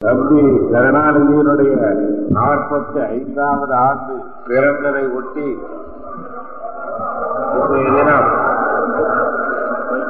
[0.00, 1.72] தம்பி கருணாநிதியினுடைய
[2.30, 4.14] நாற்பத்தி ஐந்தாவது ஆண்டு
[4.46, 5.48] பிறந்ததை ஒட்டி
[7.88, 8.30] தினம்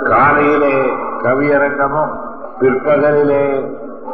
[0.05, 0.77] காலையிலே
[1.25, 2.13] கவியரங்கமும்
[2.61, 3.43] பிற்பகலிலே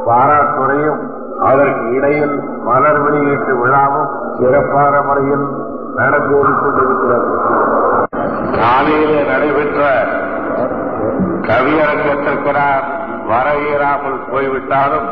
[0.06, 1.02] பாராட்டுறையும்
[1.42, 2.34] அதற்கு இடையில்
[2.64, 5.46] மலர் வெளியீட்டு விழாவும் சிறப்பான முறையில்
[5.96, 7.30] நடந்தேறிக் கொண்டிருக்கிறது.
[8.56, 9.82] காலையிலே நடைபெற்ற
[11.48, 12.86] கவியரங்கத்திற்கு நான்
[13.28, 15.08] வர இயலாமல் போய்விட்டாலும்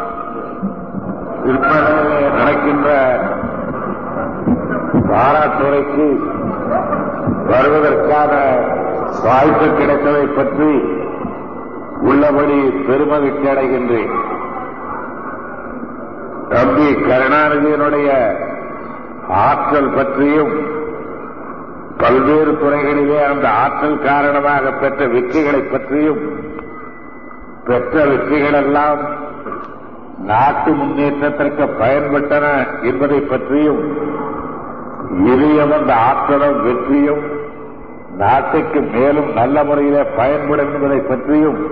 [1.46, 2.89] நடக்கின்ற
[5.11, 6.07] பாராட்டுரைக்கு
[7.50, 8.32] வருவதற்கான
[9.25, 10.71] வாய்ப்பு கிடைத்ததை பற்றி
[12.00, 14.14] உள்ளபடி பெருமகிழ்ச்சி அடைகின்றேன்.
[16.49, 18.08] தம்பி கருணாநிதியினுடைய
[19.29, 20.54] ஆற்றல் பற்றியும்
[21.96, 26.22] பல்வேறு துறைகளிலே அந்த ஆற்றல் காரணமாக பெற்ற வெற்றிகளை பற்றியும்
[27.64, 29.00] பெற்ற வெற்றிகளெல்லாம்
[30.18, 33.83] நாட்டு முன்னேற்றத்திற்கு பயன்பட்டன என்பதை பற்றியும்
[35.11, 37.22] இனியும் அந்த ஆற்றலும் வெற்றியும்
[38.16, 41.66] நாட்டுக்கு மேலும் நல்ல முறையிலே பயன்படும் என்பதை பற்றியும்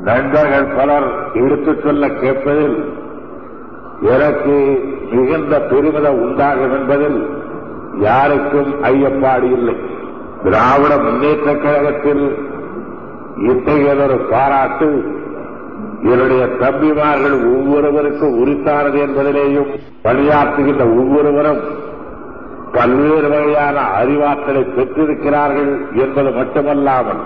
[0.00, 2.94] நண்பர்கள் பலர் எடுத்துச் சொல்ல கேட்பதில்
[4.00, 7.30] எனக்கு மிகுந்த பெருமிதம் உண்டாகும் என்பதில்
[7.98, 9.76] யாருக்கும் ஐயப்பாடு இல்லை.
[10.42, 12.38] திராவிட முன்னேற்ற கழகத்தில்
[13.36, 15.04] இத்தகையதொரு பாராட்டு
[16.06, 19.70] என்னுடைய தம்பிமார்கள் ஒவ்வொருவருக்கும் உரித்தானது என்பதிலேயும்
[20.04, 21.60] பணியாற்றுகின்ற ஒவ்வொருவரும்
[22.74, 27.22] பல்வேறு வகையான அறிவாற்றலை பெற்றிருக்கிறார்கள் என்பது மட்டுமல்லாமல்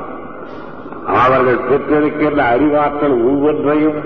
[1.19, 4.01] அவர்கள் பெற்றிருக்கின்ற அறிவாற்றல் ஒவ்வொன்றையும்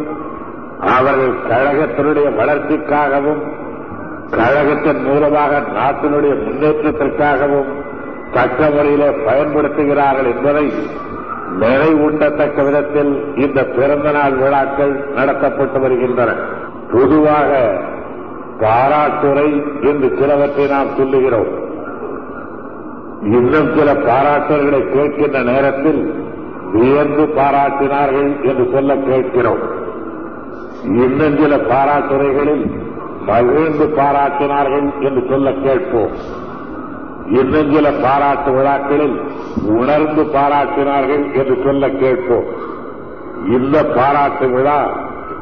[0.90, 3.42] அவர்கள் கழகத்தினுடைய வளர்ச்சிக்காகவும்
[4.30, 7.70] கழகத்தின் மூலமாக நாட்டினுடைய முன்னேற்றத்திற்காகவும்
[8.32, 10.64] தக்க முறையிலே பயன்படுத்துகிறார்கள் என்பதை
[11.60, 16.32] நிறைவூட்டத்தக்க விதத்தில் இந்த பிறந்த நாள் விழாக்கள் நடத்தப்பட்டு வருகின்றன.
[16.92, 17.50] பொதுவாக
[18.60, 19.48] பாராட்டுரை
[19.80, 21.50] என்று சிலவற்றை நாம் சொல்லுகிறோம்.
[23.22, 26.14] இன்னும் சில பாராட்டுகளை கேட்கின்ற நேரத்தில்
[26.72, 29.62] வியந்து பாராட்டினார்கள் என்று சொல்ல கேட்கிறோம்.
[30.82, 32.64] இன்னும் சில பாராட்டுரைகளில்
[33.26, 36.42] மகிழ்ந்து பாராட்டினார்கள் என்று சொல்ல கேட்போம்.
[37.26, 39.22] இன்னும் சில பாராட்டு விழாக்களில்
[39.62, 42.44] உணர்ந்து பாராட்டினார்கள் என்று சொல்ல கேட்போம்.
[43.46, 44.92] இந்த பாராட்டு விழா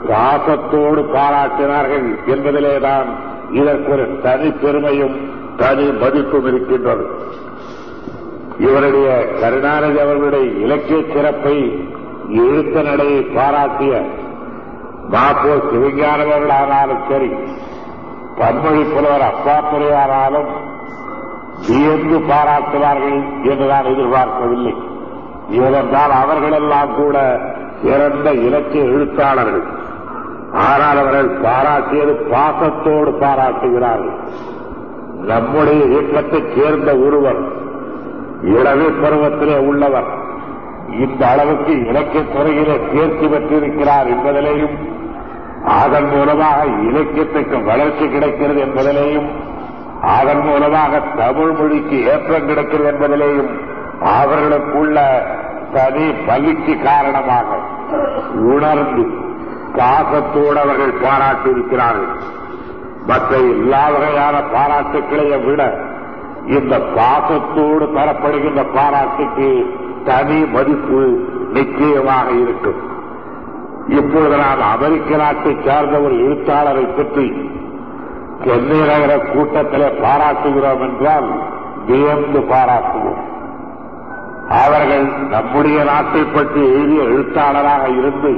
[0.09, 3.09] பாசத்தோடு பாராட்டினார்கள் என்பதிலேதான்
[3.51, 5.17] இதற்கு ஒரு தனி பெருமையும்
[5.57, 7.07] தனி மதிப்பும் இருக்கின்றது.
[8.59, 11.87] இவருடைய கருணாநிதி அவர்களுடைய இலக்கிய சிறப்பை
[12.29, 14.03] எழுத்த நடையை பாராட்டிய
[15.11, 17.31] மாப்போ சிவஞானவர்களானாலும் சரி
[18.39, 20.72] பன்மொழி புலவர் அப்பாத்துறையானாலும்
[21.69, 24.75] வியந்து பாராட்டுவார்கள் என்றுதான் எதிர்பார்க்கவில்லை
[25.51, 27.41] ஏனென்றால் அவர்களெல்லாம் கூட
[27.83, 29.65] சிறந்த இலக்கிய எழுத்தாளர்கள்.
[30.53, 34.17] ஆனால் அவர்கள் பாராட்டியது பாசத்தோடு பாராட்டுகிறார்கள்.
[35.23, 37.41] நம்முடைய இயக்கத்தைச் சேர்ந்த ஒருவர்
[38.43, 40.09] இளவு பருவத்திலே உள்ளவர்
[41.01, 44.77] இந்த அளவுக்கு இலக்கிய துறையிலே தேர்ச்சி பெற்றிருக்கிறார் என்பதிலேயும்
[45.65, 49.29] அதன் மூலமாக இலக்கியத்துக்கு வளர்ச்சி கிடைக்கிறது என்பதிலேயும்
[50.11, 53.51] அதன் மூலமாக தமிழ் மொழிக்கு ஏற்றம் கிடைக்கிறது என்பதிலேயும்
[54.19, 54.99] அவர்களுக்குள்ள
[55.75, 57.59] தனி பலிக்கு காரணமாக
[58.55, 59.05] உணர்ந்து
[59.77, 62.11] பாசத்தோடு அவர்கள் பாராட்டியிருக்கிறார்கள்.
[63.07, 65.63] மற்ற எல்லா வகையான பாராட்டுக்களையை விட
[66.47, 69.49] இந்த பாசத்தோடு தரப்படுகின்ற பாராட்டுக்கு
[70.05, 71.01] தனி மதிப்பு
[71.57, 72.81] நிச்சயமாக இருக்கும்
[73.99, 77.27] இப்பொழுது நான் அமெரிக்க நாட்டை சார்ந்த ஒரு எழுத்தாளரை பற்றி
[78.45, 81.29] சென்னை நகர கூட்டத்தில் பாராட்டுகிறோம் என்றால்
[81.87, 83.21] வியந்து பாராட்டுவோம்.
[84.49, 88.33] அவர்கள் நம்முடைய நாட்டை பற்றி எழுதிய எழுத்தாளராக இருந்து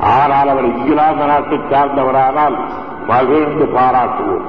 [0.00, 2.56] ஆனால் அவர் இங்கிலாந்து நாட்டை சார்ந்தவரானால்
[3.06, 4.46] மகிழ்ந்து பாராட்டுவோம்.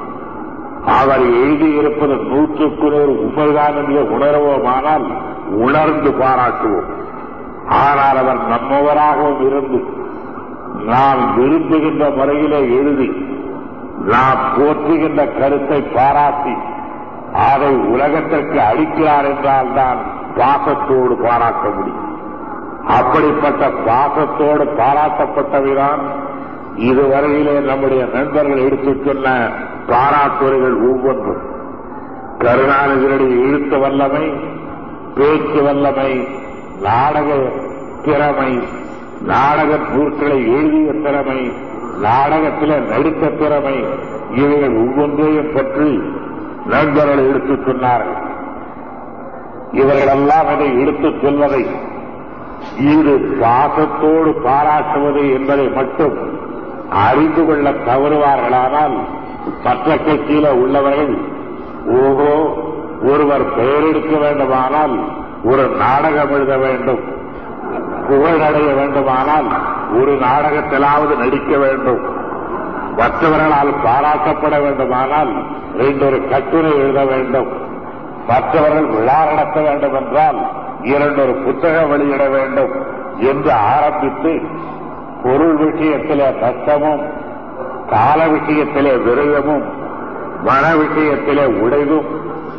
[1.00, 5.06] அவர் எழுதியிருப்பது நூற்றுக்கு நூறு உண்மைதான் என்று உணர்வோமானால்
[5.50, 6.90] உணர்ந்து பாராட்டுவோம்.
[7.68, 9.80] ஆனால் அவர் நம்மவராகவும் இருந்து
[10.86, 13.10] நாம் விரும்புகின்ற முறையிலே எழுதி
[14.04, 16.56] நாம் போற்றுகின்ற கருத்தை பாராட்டி
[17.34, 20.00] அதை உலகத்திற்கு அளிக்கிறார் என்றால் தான்
[20.38, 22.10] பாசத்தோடு பாராட்ட முடியும்.
[22.88, 26.02] அப்படிப்பட்ட பாசத்தோடு பாராட்டப்பட்டவைதான்
[26.76, 29.50] இதுவரையிலே நம்முடைய நண்பர்கள் எடுத்துச் சொன்ன
[29.88, 31.42] பாராட்டுரைகள் ஒவ்வொன்றும்.
[32.40, 34.34] கருணாநிதியுடைய எழுத்து வல்லமை
[35.16, 36.28] பேச்சு வல்லமை
[36.82, 37.28] நாடக
[38.06, 38.60] திறமை
[39.22, 41.40] நாடக நூற்களை எழுதிய திறமை
[42.02, 43.76] நாடகத்தில் நடித்த திறமை
[44.34, 45.90] இவைகள் ஒவ்வொன்றையும் பற்றி
[46.66, 48.20] நண்பர்கள் எடுத்துச் சொன்னார்கள்.
[49.72, 51.64] இவர்களெல்லாம் அதை எடுத்துச் சொல்வதை
[52.92, 56.16] இது பாசத்தோடு பாராட்டுவது என்பதை மட்டும்
[57.04, 58.96] அறிந்து கொள்ள தவறுவார்களானால்
[59.64, 61.14] மற்ற கட்சியில உள்ளவர்கள்
[61.98, 62.32] ஓஹோ
[63.04, 64.96] ஒருவர் பெயரெடுக்க வேண்டுமானால்
[65.44, 67.02] ஒரு நாடகம் எழுத வேண்டும்
[68.08, 69.50] புகழடைய வேண்டுமானால்
[69.92, 72.02] ஒரு நாடகத்திலாவது நடிக்க வேண்டும்.
[72.96, 75.32] மற்றவர்களால் பாராட்டப்பட வேண்டுமானால்
[75.78, 77.48] இரண்டொரு கட்டுரை எழுத வேண்டும்.
[78.28, 80.38] மற்றவர்கள் விழா நடத்த வேண்டும் என்றால்
[80.82, 82.74] இரண்டொரு புத்தகம் வெளியிட வேண்டும்
[83.18, 84.42] என்று ஆரம்பித்து
[85.24, 87.04] பொருள் விஷயத்திலே நஷ்டமும்
[87.90, 89.64] கால விஷயத்திலே விரயமும்
[90.44, 92.08] மன விஷயத்திலே உடைவும்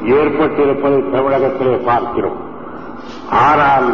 [0.04, 2.38] ஏற்பட்டிருப்பதை தமிழகத்திலே பார்க்கிறோம்.
[3.30, 3.88] ஆனால்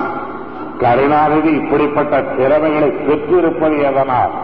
[0.81, 4.35] கருணாநிதி இப்படிப்பட்ட திறமைகளை பெற்றிருப்பது எதனால்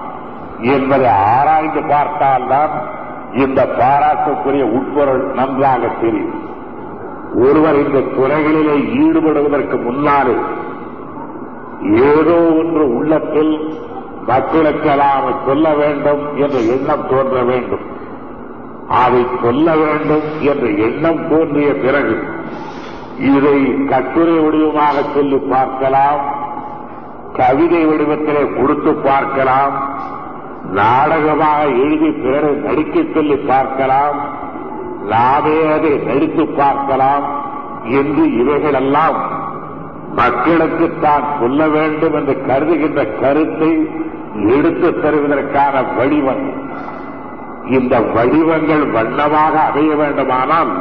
[0.74, 2.74] என்பதை ஆராய்ந்து பார்த்தால்தான்
[3.42, 6.36] இந்த பாராட்டுக்குரிய உட்பொருள் நன்றாக தெரியும்.
[7.46, 10.36] ஒருவர் இந்த துறைகளிலே ஈடுபடுவதற்கு முன்னாலே
[12.10, 13.52] ஏதோ ஒன்று உள்ளத்தில்
[14.26, 17.84] மக்களுக்கு நாம் சொல்ல வேண்டும் என்ற எண்ணம் தோன்ற வேண்டும்.
[18.88, 22.16] அதை சொல்ல வேண்டும் என்ற எண்ணம் தோன்றிய பிறகு
[23.18, 26.22] இதை கட்டுரை வடிவமாக சொல்லி பார்க்கலாம்
[27.32, 29.74] கவிதை வடிவத்திலே கொடுத்து பார்க்கலாம்
[30.72, 34.18] நாடகமாக எழுதி பிறரை நடிக்க சொல்லி பார்க்கலாம்
[35.08, 37.26] நாமே அதை நடித்து பார்க்கலாம்
[37.90, 39.18] என்று இவைகளெல்லாம்
[40.14, 43.70] மக்களுக்கு தான் சொல்ல வேண்டும் என்று கருதுகின்ற கருத்தை
[44.56, 46.44] எடுத்து தருவதற்கான வடிவம்.
[47.68, 50.72] இந்த வடிவங்கள் வண்ணமாக அமைய வேண்டுமானால்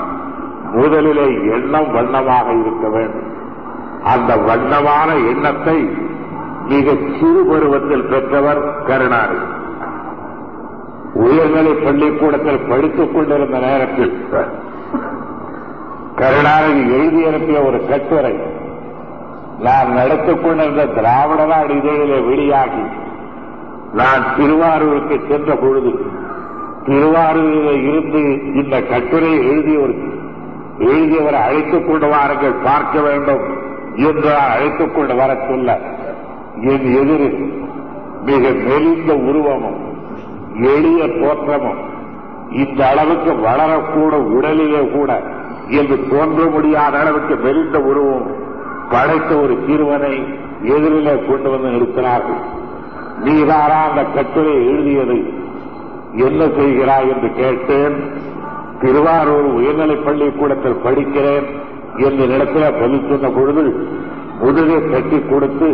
[0.77, 3.29] முதலிலே எண்ணம் வண்ணமாக இருக்க வேண்டும்.
[4.13, 5.77] அந்த வண்ணமான எண்ணத்தை
[6.71, 9.47] மிக சிறு பருவத்தில் பெற்றவர் கருணாநிதி.
[11.25, 14.13] உயர்நிலை பள்ளிக்கூடத்தில் படித்துக் கொண்டிருந்த நேரத்தில்
[16.15, 18.33] கருணாநிதி எழுதி அனுப்பிய ஒரு கட்டுரை
[19.59, 22.83] நான் நடத்திக் கொண்டிருந்த திராவிட நாடு இதழிலே வெளியாகி
[23.99, 25.91] நான் திருவாரூருக்கு சென்ற பொழுது
[26.87, 28.23] திருவாரூரில் இருந்து
[28.61, 29.95] இந்த கட்டுரையை எழுதிய ஒரு
[30.79, 33.57] எழுதியவரை அழைத்துக் கொண்டு வாருங்கள் பார்க்க வேண்டும்
[33.95, 35.79] என்று அழைத்துக் கொண்டு வர சொல்ல
[36.61, 37.63] என் எதிரில்
[38.25, 39.97] மிக மெலிந்த உருவமும்
[40.61, 41.93] எளிய தோற்றமும்
[42.51, 45.21] இந்த அளவுக்கு வளரக்கூட உடலிலே கூட
[45.67, 48.43] என்று தோன்ற முடியாத அளவுக்கு மெலிந்த உருவம்
[48.89, 50.23] படைத்த ஒரு சிறுவனை
[50.63, 52.41] எதிரிலே கொண்டு வந்து நிறுத்தினார்கள்.
[53.23, 55.33] நீதாரா அந்த கட்டுரை எழுதியது?
[56.11, 57.09] என்ன செய்கிறாய்?
[57.09, 58.11] என்று கேட்டேன்.
[58.85, 61.47] திருவாரூர் உயர்நிலைப் பள்ளிக்கூடத்தில் படிக்கிறேன்
[61.97, 63.63] என்ற இடத்துல சொல்லி சொன்ன பொழுது
[64.41, 65.69] முதுகை கட்டி கொடுத்து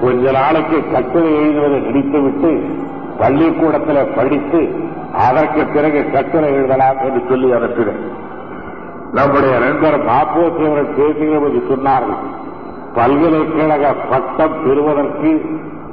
[0.00, 2.50] கொஞ்ச நாளைக்கு கட்டுரை எழுதுவதை நினைத்துவிட்டு
[3.18, 4.60] பள்ளிக்கூடத்தில் படித்து
[5.16, 8.02] அதற்கு பிறகு கட்டுரை எழுதலாம் என்று சொல்லி அனுப்பினேன்.
[9.12, 12.20] நம்முடைய நண்பர் மாப்போசி அவர்கள் பேசுகிற போது சொன்னார்கள்.
[12.94, 15.30] பல்கலைக்கழக பட்டம் பெறுவதற்கு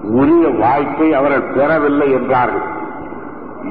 [0.04, 2.82] உரிய வாய்ப்பை அவர்கள் பெறவில்லை என்றார்கள்.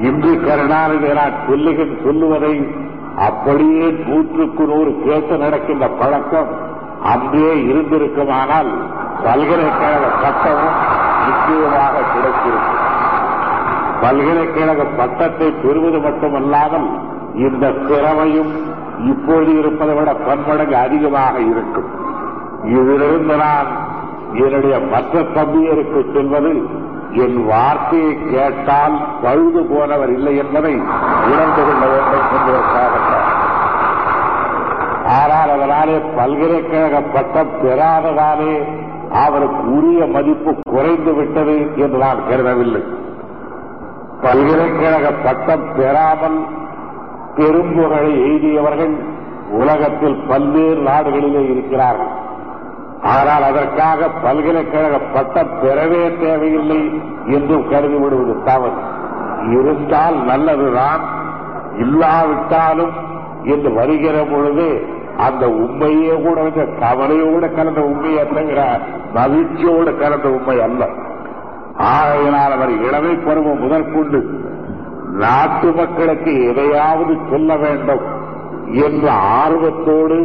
[0.01, 2.67] இன்று கருணாநிதி நான் சொல்லுகிற சொல்லுவதை
[3.15, 6.47] அப்படியே நூற்றுக்கு நூறு கேட்டு நடக்கின்ற பழக்கம்
[7.03, 8.71] அன்றே இருந்திருக்குமானால்
[9.23, 10.77] பல்கலைக்கழக பட்டமும்
[11.25, 12.79] நிச்சயமாக கிடைத்திருக்கும்.
[14.01, 16.87] பல்கலைக்கழக பட்டத்தை பெறுவது மட்டுமல்லாமல்
[17.35, 18.51] இந்த திறமையும்
[19.07, 21.89] இப்போது இருப்பதை விட பன்மடங்கு அதிகமாக இருக்கும்.
[22.63, 23.67] இதிலிருந்து நான்
[24.33, 26.53] என்னுடைய மற்ற தம்பியருக்கு சொல்வது
[27.13, 30.73] என் வார்த்தையை கேட்டால் பழுது போனவர் இல்லை என்பதை
[31.31, 32.93] உணர்ந்து கொள்ள வேண்டும் என்பதற்காக.
[35.19, 38.55] ஆனால் அதனாலே பல்கலைக்கழக பட்டம் பெறாததாலே
[39.25, 42.83] அவருக்கு உரிய மதிப்பு குறைந்து விட்டது என்று நான் கருதவில்லை.
[44.21, 46.39] பல்கலைக்கழக பட்டம் பெறாமல்
[47.35, 48.95] பெரும்புகழை எழுதியவர்கள்
[49.51, 52.21] உலகத்தில் பல்வேறு நாடுகளிலே இருக்கிறார்கள்.
[53.03, 56.81] ஆனால் அதற்காக பல்கலைக்கழக பட்டம் பெறவே தேவையில்லை
[57.25, 58.77] என்று கருதிவிடுவது தவறு.
[59.51, 61.01] இருந்தால் நல்லதுதான்
[61.79, 62.93] இல்லாவிட்டாலும்
[63.43, 64.67] என்று வருகிற பொழுது
[65.17, 68.61] அந்த உண்மையே கூட வந்து கவலையோடு கலந்த உண்மை அல்லங்கிற
[69.13, 70.87] மகிழ்ச்சியோடு கலந்த உண்மை அல்ல.
[71.77, 74.19] ஆகையினால் அவர் இளமை பருவம் முதற்கொண்டு
[75.13, 78.05] நாட்டு மக்களுக்கு எதையாவது சொல்ல வேண்டும்
[78.71, 80.17] என்ற ஆர்வத்தோடு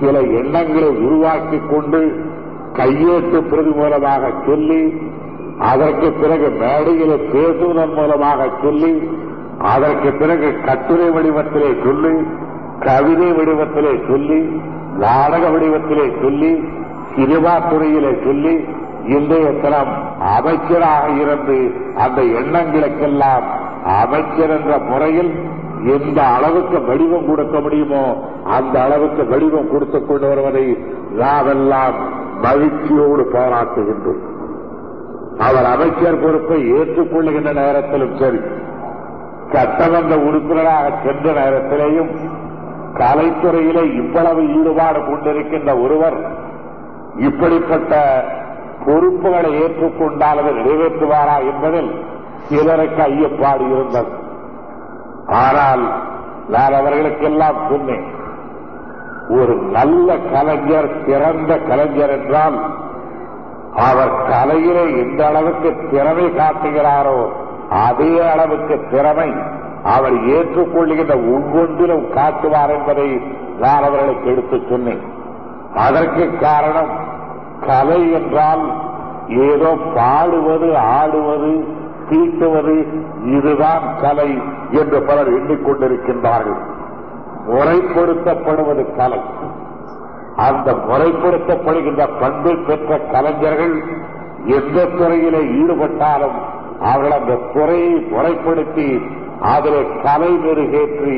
[0.00, 2.00] சில எண்ணங்களை உருவாக்கிக் கொண்டு
[2.78, 4.80] கையேட்டு பிரதி மூலமாக சொல்லி
[5.68, 8.92] அதற்கு பிறகு மேடையில் பேசுவதன் மூலமாக சொல்லி
[9.68, 12.12] அதற்கு பிறகு கட்டுரை வடிவத்திலே சொல்லி
[12.84, 14.38] கவிதை வடிவத்திலே சொல்லி
[14.98, 16.50] நாடக வடிவத்திலே சொல்லி
[17.14, 18.54] சினிமா துறையிலே சொல்லி
[19.16, 19.92] இன்றைய தினம்
[20.32, 21.58] அமைச்சராக இருந்து
[22.04, 23.46] அந்த எண்ணங்களுக்கெல்லாம்
[23.96, 25.30] அமைச்சர் என்ற முறையில்
[25.84, 30.78] எந்த அளவுக்கு வடிவம் கொடுக்க முடியுமோ அந்த அளவுக்கு வடிவம் கொடுத்துக் கொண்டு வருவதை
[31.10, 31.94] நாமெல்லாம்
[32.40, 34.22] மகிழ்ச்சியோடு பாராட்டுகின்றோம்.
[35.38, 38.38] அவர் அமைச்சர் பொறுப்பை ஏற்றுக்கொள்ளுகின்ற நேரத்திலும் சரி
[39.52, 42.10] சட்டமன்ற உறுப்பினராக சென்ற நேரத்திலேயும்
[42.94, 46.16] கலைத்துறையிலே இவ்வளவு ஈடுபாடு கொண்டிருக்கின்ற ஒருவர்
[47.16, 48.24] இப்படிப்பட்ட
[48.86, 52.04] பொறுப்புகளை ஏற்றுக்கொண்டால் அதை நிறைவேற்றுவாரா என்பதில்
[52.48, 54.26] சிலருக்கு ஐயப்பாடு இருந்தது.
[55.28, 56.02] ஆனால்
[56.48, 58.06] நான் அவர்களுக்கெல்லாம் சொன்னேன்
[59.28, 62.58] ஒரு நல்ல கலைஞர் சிறந்த கலைஞர் என்றால்
[63.72, 67.28] அவர் கலையிலே எந்த அளவுக்கு திறமை காட்டுகிறாரோ
[67.70, 69.32] அதே அளவுக்கு திறமை
[69.82, 73.20] அவர் ஏற்றுக்கொள்ளுகின்ற ஒவ்வொன்றிலும் காட்டுவார் என்பதை
[73.58, 75.02] நான் அவர்களுக்கு எடுத்துச் சொன்னேன்.
[75.74, 76.90] அதற்கு காரணம்
[77.66, 78.72] கலை என்றால்
[79.28, 81.77] ஏதோ பாடுவது ஆடுவது
[82.10, 82.76] தீட்டுவது
[83.36, 84.30] இதுதான் கலை
[84.70, 86.60] என்று பலர் எண்ணிக்கொண்டிருக்கின்றார்கள்.
[87.48, 89.20] முறைப்படுத்தப்படுவது கலை.
[90.36, 93.76] அந்த முறைப்படுத்தப்படுகின்ற பண்பை பெற்ற கலைஞர்கள்
[94.46, 96.36] எந்த துறையிலே ஈடுபட்டாலும்
[96.82, 98.88] அவர்கள் அந்த துறையை முறைப்படுத்தி
[99.40, 101.16] அதிலே கலை மெருகேற்றி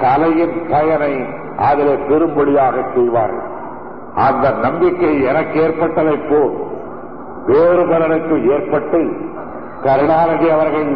[0.00, 1.12] கலையின் பயனை
[1.58, 3.46] அதிலே பெரும்படியாக செய்வார்கள்.
[4.14, 6.54] அந்த நம்பிக்கை எனக்கு ஏற்பட்டதை போல்
[7.46, 9.00] வேறு பலனுக்கு ஏற்பட்டு
[9.84, 10.88] கருணாநிதி அவர்கள்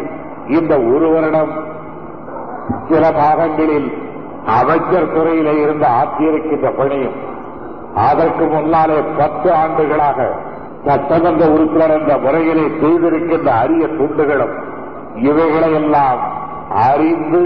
[0.47, 1.51] இந்த ஒரு வருடம்
[2.89, 3.87] சில பாகங்களில்
[4.59, 7.17] அமைச்சர் துறையிலே இருந்து ஆற்றியிருக்கின்ற பணியும்
[8.07, 10.27] அதற்கு முன்னாலே பத்து ஆண்டுகளாக
[10.85, 14.55] சட்டமன்ற உறுப்பினர் என்ற முறையிலே செய்திருக்கின்ற அரிய துண்டுகளும்
[15.15, 16.21] இவைகளையெல்லாம்
[16.87, 17.43] அறிந்து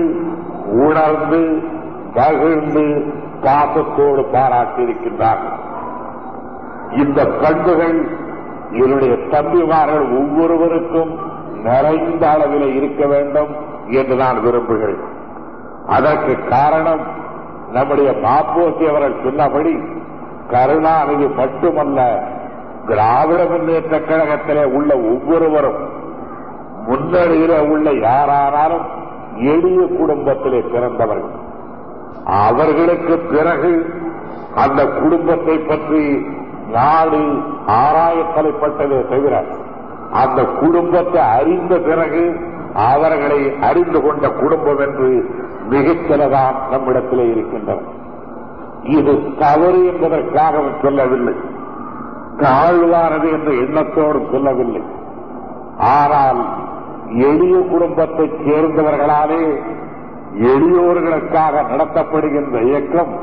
[0.86, 1.42] உணர்ந்து
[2.16, 2.86] மகிழ்ந்து
[3.44, 5.58] பாசத்தோடு பாராட்டியிருக்கின்றார்கள்.
[7.02, 7.98] இந்த பண்புகள்
[8.72, 11.20] என்னுடைய தம்பிமார்கள் ஒவ்வொருவருக்கும்
[11.64, 13.56] நிறைந்த அளவில் இருக்க வேண்டும்
[13.88, 15.04] என்று நான் விரும்புகிறேன்.
[15.88, 17.04] அதற்கு காரணம்
[17.72, 19.74] நம்முடைய பாப்போசி அவர்கள் சொன்னபடி
[20.52, 22.00] கருணாநிதி மட்டுமல்ல
[22.88, 25.80] திராவிட முன்னேற்ற கழகத்திலே உள்ள ஒவ்வொருவரும்
[26.88, 28.86] முன்னணியில உள்ள யாரானாலும்
[29.36, 31.36] எளிய குடும்பத்திலே பிறந்தவர்கள்.
[32.26, 33.72] அவர்களுக்கு பிறகு
[34.56, 36.28] அந்த குடும்பத்தை பற்றி
[36.72, 37.20] நாடு
[37.68, 39.44] ஆராயத்தலைப்பட்டதே தவிர
[40.12, 42.40] அந்த குடும்பத்தை அறிந்த பிறகு
[42.74, 45.30] அவர்களை அறிந்து கொண்ட குடும்பம் என்று
[45.70, 47.80] மிகச்சிலதான் நம்மிடத்திலே இருக்கின்றன.
[48.84, 51.34] இது தவறு என்பதற்காக சொல்லவில்லை.
[52.38, 54.82] தாழ்வானது என்ற எண்ணத்தோடு சொல்லவில்லை.
[55.78, 56.46] ஆனால்
[57.08, 59.62] எளிய குடும்பத்தைச் சேர்ந்தவர்களாலே
[60.42, 63.14] எளியோர்களுக்காக நடத்தப்படுகின்ற இயக்கம்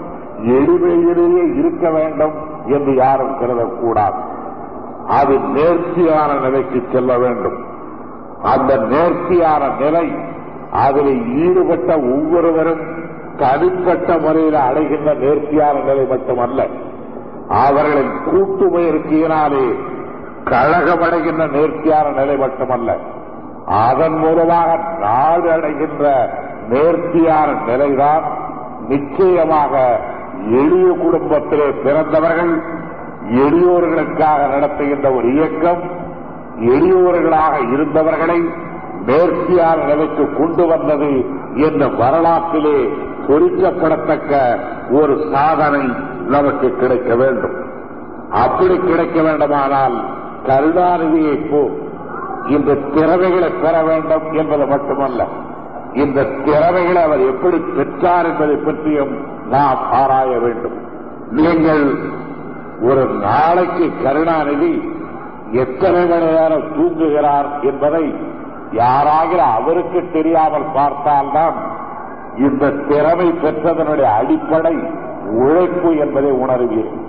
[0.42, 4.20] எளிமையிலேயே இருக்க வேண்டும் என்று யாரும் கருதக்கூடாது.
[5.06, 7.64] அது நேர்த்தியான நிலைக்கு செல்ல வேண்டும்.
[8.42, 10.14] அந்த நேர்த்தியான நிலை
[10.72, 12.80] அதில் ஈடுபட்ட ஒவ்வொருவரும்
[13.38, 16.66] தனிப்பட்ட முறையில் அடைகின்ற நேர்த்தியான நிலை மட்டுமல்ல.
[17.48, 19.74] அவர்களின் கூட்டு முயற்சியினாலே
[20.44, 22.96] கழகமடைகின்ற நேர்த்தியான நிலை மட்டுமல்ல.
[23.66, 26.30] அதன் மூலமாக நாடு அடைகின்ற
[26.68, 28.22] நேர்த்தியான நிலைதான்
[28.88, 30.00] நிச்சயமாக
[30.42, 32.62] எளிய குடும்பத்திலே பிறந்தவர்கள்
[33.30, 35.82] எளியோர்களுக்காக நடத்துகின்ற ஒரு இயக்கம்
[36.60, 38.48] எளியோர்களாக இருந்தவர்களை
[39.06, 41.24] நேர்த்தியான நிலைக்கு கொண்டு வந்தது
[41.54, 42.92] என்ற வரலாற்றிலே
[43.28, 44.58] பொறிக்கப்படத்தக்க
[44.90, 45.88] ஒரு சாதனை
[46.28, 47.54] நமக்கு கிடைக்க வேண்டும்.
[48.30, 50.04] அப்படி கிடைக்க வேண்டுமானால்
[50.46, 51.68] கருணாநிதியை போ.
[52.48, 55.26] இந்த திறமைகளை பெற வேண்டும் என்பது மட்டுமல்ல.
[55.92, 59.16] இந்த திறமைகளை அவர் எப்படி பெற்றார் என்பதை பற்றியும்
[59.50, 60.76] நாம் ஆராய வேண்டும்.
[61.30, 61.84] நீங்கள்
[62.82, 64.92] ஒரு நாளைக்கு கருணாநிதி
[65.52, 68.14] எத்தனை மணி நேரம் தூங்குகிறார் என்பதை
[68.72, 71.54] யாராகிற அவருக்கு தெரியாமல் பார்த்தால்தான்
[72.36, 74.76] இந்த திறமை பெற்றதனுடைய அடிப்படை
[75.30, 77.02] உழைப்பு என்பதை உணர்வீர்கள்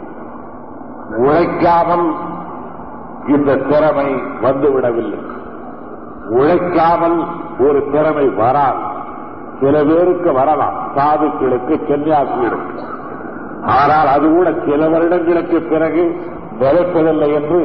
[1.18, 2.14] உழைக்காமல்
[3.28, 5.20] இந்த திறமை வந்துவிடவில்லை.
[6.30, 7.26] உழைக்காமல்
[7.60, 8.95] ஒரு திறமை வராது.
[9.62, 10.78] சில பேருக்கு வரலாம்.
[10.98, 12.74] சாதுக்களுக்கு கன்னியாசிகளுக்கு
[13.76, 16.04] ஆனால் அது கூட சில வருடங்களுக்கு பிறகு
[16.60, 17.62] நிலைப்பதில்லை என்று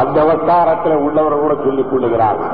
[0.00, 2.50] அந்த வட்டாரத்தில் உள்ளவர் கூட சொல்லிக் கொள்ளுகிறார்கள்.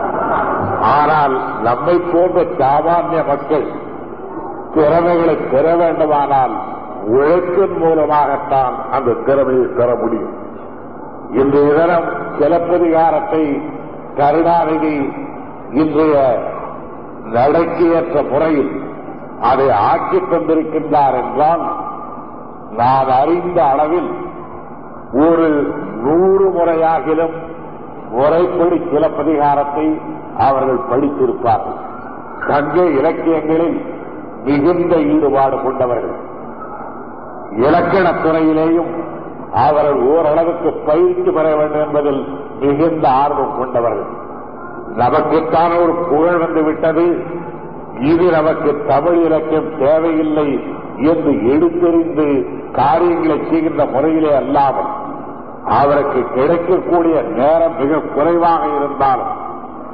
[0.97, 1.35] ஆனால்
[1.69, 3.67] நம்மை போன்ற சாமானிய மக்கள்
[4.75, 6.55] திறமைகளை பெற வேண்டுமானால்
[7.15, 10.37] உழைப்பின் மூலமாகத்தான் அந்த திறமையை பெற முடியும்.
[11.41, 13.43] இன்றைய தினம் சிலப்பதிகாரத்தை
[14.19, 14.97] கருணாநிதி
[15.83, 16.17] இன்றைய
[17.33, 18.83] நடக்கையற்ற முறையில்
[19.41, 21.77] அதை ஆக்கித் தந்திருக்கின்றார் என்றால்
[22.71, 24.11] நான் அறிந்த அளவில்
[25.13, 27.33] ஒரு நூறு முறையாகிலும்
[28.11, 30.01] முறைப்படி சிலப்பதிகாரத்தை
[30.39, 31.79] அவர்கள் படித்திருப்பார்கள்.
[32.49, 33.85] சங்க இலக்கியங்களில்
[34.45, 36.29] மிகுந்த ஈடுபாடு கொண்டவர்கள்.
[37.51, 39.05] இலக்கணத் துறையிலேயும்
[39.53, 44.20] அவர்கள் ஓரளவுக்கு பயிற்சி பெற வேண்டும் என்பதில் மிகுந்த ஆர்வம் கொண்டவர்கள்.
[44.97, 47.25] நமக்குத்தான் ஒரு புகழ் வந்து விட்டது.
[48.01, 50.65] இது நமக்கு தமிழ் இலக்கியம் தேவையில்லை
[50.97, 54.91] என்று எடுத்தெறிந்து காரியங்களை செய்கின்ற முறையிலே அல்லாமல்
[55.67, 59.39] அவருக்கு கிடைக்கக்கூடிய நேரம் மிக குறைவாக இருந்தாலும்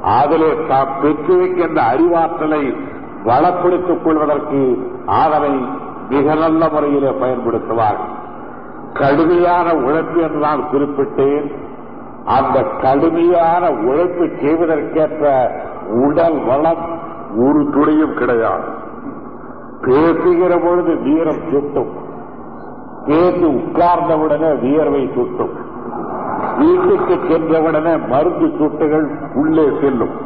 [0.01, 2.75] அதிலே தாம் பெற்று வைக்கின்ற அறிவாற்றலை
[3.25, 5.67] வளப்படுத்திக் கொள்வதற்கு அதனை
[6.09, 8.15] மிக நல்ல முறையிலே பயன்படுத்துவார்கள்.
[8.93, 11.66] கடுமையான உழைப்பு என்று நான் குறிப்பிட்டேன்.
[12.27, 15.49] அந்த கடுமையான உழைப்பு செய்வதற்கேற்ற
[15.89, 16.99] உடல் வளம்
[17.37, 18.63] ஒரு துளியும் கிடையாது.
[19.81, 21.91] பேசுகிற பொழுது வீரம் சுட்டும்.
[23.05, 25.53] பேசி உட்கார்ந்தவுடனே வியர்வை சுட்டும்.
[26.57, 30.25] வீட்டுக்கு சென்றவுடனே மருந்து சுட்டுகள் உள்ளே செல்லும்.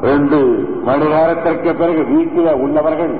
[0.00, 0.38] ரெண்டு
[0.82, 3.18] மணி நேரத்திற்கு பிறகு வீட்டில் உள்ளவர்கள்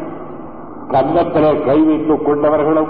[0.88, 2.88] கன்னத்திலே கை வைத்துக் கொண்டவர்களும்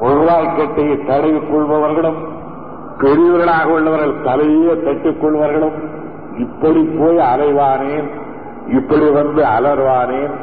[0.00, 2.31] உருவாய்க்கட்டையை தடவிக் கொள்பவர்களும்
[3.02, 5.76] பெரியவர்களாக உள்ளவர்கள் தலையே தட்டிக் கொள்வார்களும்.
[6.38, 8.08] இப்படி போய் அலைவானேன்
[8.68, 10.34] இப்படி வந்து அலர்வானேன்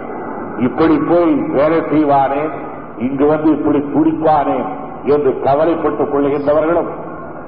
[0.58, 2.52] இப்படி போய் வேலை செய்வானேன்
[2.98, 4.68] இங்கு வந்து இப்படி துடிப்பானேன்
[5.04, 6.90] என்று கவலைப்பட்டுக் கொள்கின்றவர்களும்.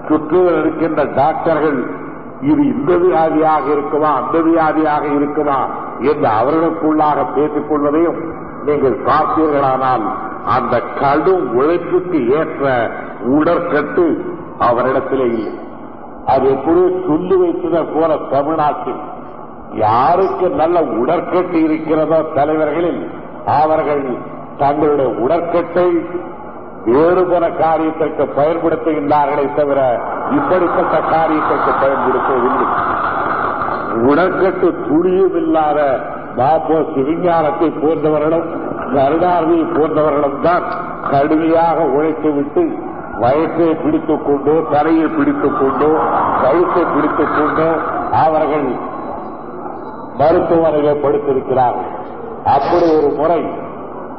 [0.08, 1.80] சுற்றுகள் இருக்கின்ற டாக்டர்கள்
[2.42, 5.60] இது இந்த வியாதியாக இருக்குமா அந்த வியாதியாக இருக்குமா
[6.00, 8.20] என்று அவர்களுக்குள்ளாக பேசிக் கொள்வதையும்
[8.66, 10.06] நீங்கள் பார்த்தீர்களானால்
[10.56, 12.66] அந்த கடும் உழைப்புக்கு ஏற்ற
[13.28, 14.06] உடற்கட்டு
[14.68, 15.54] அவரிடத்திலே இல்லை.
[16.26, 19.02] அது எப்படியோ சொல்லி வைத்ததை போல தமிழ்நாட்டில்
[19.86, 23.02] யாருக்கு நல்ல உடற்கட்டு இருக்கிறதோ தலைவர்களில்
[23.60, 24.04] அவர்கள்
[24.58, 25.88] தங்களுடைய உடற்கட்டை
[26.86, 29.80] வேறு பல காரியத்திற்கு பயன்படுத்துகின்றார்களே தவிர
[30.38, 32.68] இப்படிப்பட்ட காரியத்திற்கு பயன்படுத்துவதில்லை.
[34.10, 35.80] உடற்கட்டு துளியும் இல்லாத
[36.38, 38.48] பாபோ சிவிஞானத்தை போன்றவர்களும்
[38.96, 40.66] கருணாநிதியை போன்றவர்களும் தான்
[41.12, 42.64] கடுமையாக உழைத்து விட்டு
[43.20, 45.90] வயத்தை பிடித்துக் கொண்டு தலையை பிடித்துக் கொண்டோ
[46.44, 47.68] கழுத்தை பிடித்துக் கொண்டு
[48.24, 48.70] அவர்கள்
[50.20, 51.92] மருத்துவமனையிலே படுத்திருக்கிறார்கள்.
[52.56, 53.42] அப்படி ஒரு முறை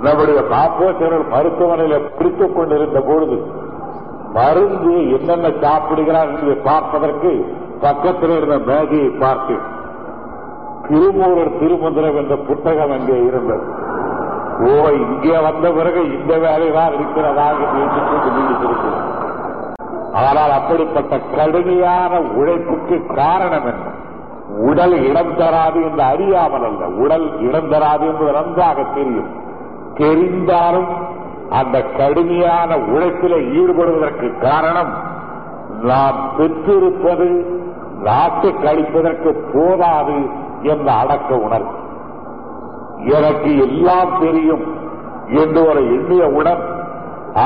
[0.05, 3.39] நம்முடைய பாப்போசர்கள் மருத்துவமனையில பிடித்துக் கொண்டிருந்த பொழுது
[4.37, 7.33] மருந்து என்னென்ன சாப்பிடுகிறார் என்று பார்ப்பதற்கு
[7.81, 9.57] பக்கத்தில் இருந்த மேகையை பார்த்து
[10.87, 13.65] திருமூரர் திருமந்திரம் என்ற புத்தகம் அங்கே இருந்தது.
[14.63, 19.11] ஓ இங்கே வந்த பிறகு இந்த வேலைதான் இருக்கிறதாக நினைத்துக்
[20.13, 24.01] ஆனால் அப்படிப்பட்ட கடுமையான உழைப்புக்கு காரணம் என்ன?
[24.59, 26.87] உடல் இடம் தராது என்று அறியாமல் அல்ல.
[26.87, 29.31] உடல் இடம் தராது என்பது நன்றாக தெரியும்.
[29.95, 30.87] தெரிந்தாலும்
[31.51, 34.93] அந்த கடுமையான உழைப்பில் ஈடுபடுவதற்கு காரணம்
[35.83, 37.61] நாம் பெற்றிருப்பது
[38.03, 40.29] நாட்டு கழிப்பதற்கு போதாது
[40.63, 41.81] என்ற அடக்க உணர்வு
[43.15, 44.65] எனக்கு எல்லாம் தெரியும்
[45.43, 46.63] என்று ஒரு எண்ணியவுடன்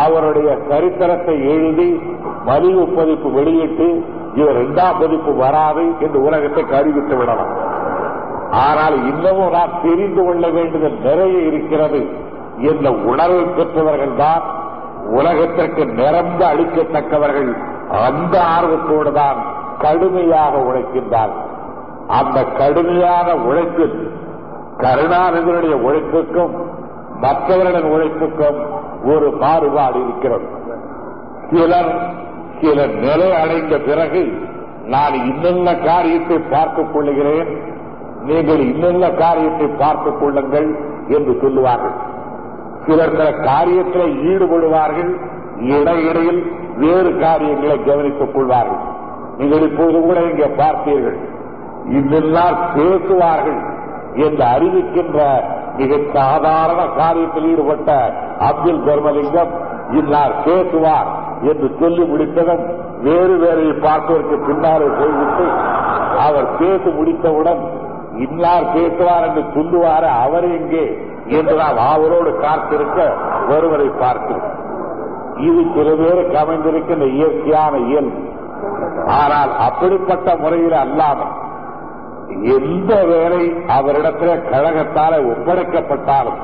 [0.03, 1.89] அவருடைய சரித்திரத்தை எழுதி
[2.45, 3.89] மலிவு பதிப்பு வெளியிட்டு
[4.35, 7.53] இது இரண்டாம் பதிப்பு வராது என்று உலகத்தை அறிவித்து விடலாம்.
[8.67, 12.01] ஆனால் இன்னமும் நான் தெரிந்து கொள்ள வேண்டியது நிறைய இருக்கிறது
[12.71, 14.45] என்ற உணர்வு பெற்றவர்கள் தான்
[15.19, 17.51] உலகத்திற்கு நிரம்ப அளிக்கத்தக்கவர்கள்
[18.07, 19.39] அந்த ஆர்வத்தோடு தான்
[19.79, 21.43] கடுமையாக உழைக்கின்றார்கள்.
[22.19, 23.97] அந்த கடுமையான உழைப்பில்
[24.79, 26.55] கருணாநிதியுடைய உழைப்புக்கும்
[27.21, 28.59] மற்றவர்களின் உழைப்புக்கும்
[29.05, 30.47] ஒரு மாறுபாடு இருக்கிறது.
[31.51, 31.91] சிலர்
[32.61, 34.23] சில நிலை அடைந்த பிறகு
[34.87, 37.51] நான் இன்னென்ன காரியத்தை பார்த்துக் கொள்ளுகிறேன்
[38.25, 40.69] நீங்கள் இன்னென்ன காரியத்தை பார்த்துக் கொள்ளுங்கள்
[41.09, 41.97] என்று சொல்லுவார்கள்.
[42.87, 45.13] சிலர் சில காரியத்தில் ஈடுபடுவார்கள்
[45.75, 46.43] இடையிடையில்
[46.77, 48.83] வேறு காரியங்களை கவனித்துக் கொள்வார்கள்.
[49.39, 51.19] நீங்கள் இப்போது கூட இங்கே பார்த்தீர்கள்
[51.91, 53.61] இன்னெல்லாம் பேசுவார்கள்
[54.25, 55.21] என்று அறிவிக்கின்ற
[55.79, 57.91] மிக சாதாரண காரியத்தில் ஈடுபட்ட
[58.49, 59.53] அப்துல் தர்மலிங்கம்
[59.99, 61.09] இன்னார் பேசுவார்
[61.51, 62.63] என்று சொல்லி முடித்ததும்
[63.07, 65.47] வேறு வேறையை பார்ப்பதற்கு பின்னாலே போய்விட்டு
[66.27, 67.63] அவர் பேசி முடித்தவுடன்
[68.27, 70.87] இன்னார் பேசுவார் என்று சொல்லுவார அவர் எங்கே
[71.39, 73.01] என்று நாம் அவரோடு காத்திருக்க
[73.55, 74.53] ஒருவரை பார்க்கிறோம்.
[75.47, 78.21] இது சில பேருக்கு அமைந்திருக்கின்ற இயற்கையான இயல்பு.
[79.19, 81.33] ஆனால் அப்படிப்பட்ட முறையில் அல்லாமல்
[82.29, 86.39] எந்த வேலை அவரிடத்தில் கழகத்தால ஒப்படைக்கப்பட்டாலும்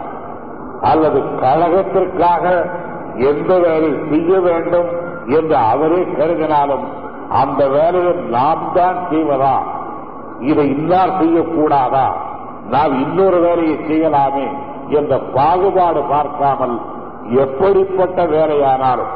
[0.80, 2.64] அல்லது கழகத்திற்காக
[3.16, 4.88] எந்த வேலை செய்ய வேண்டும்
[5.26, 6.84] என்று அவரே கருதினாலும்
[7.28, 9.56] அந்த வேலையை நாம் தான் செய்வதா?
[10.40, 12.06] இதை இன்னார் செய்யக்கூடாதா?
[12.70, 14.46] நாம் இன்னொரு வேலையை செய்யலாமே
[14.88, 16.80] என்ற பாகுபாடு பார்க்காமல்
[17.30, 19.12] எப்படிப்பட்ட வேலையானாலும்.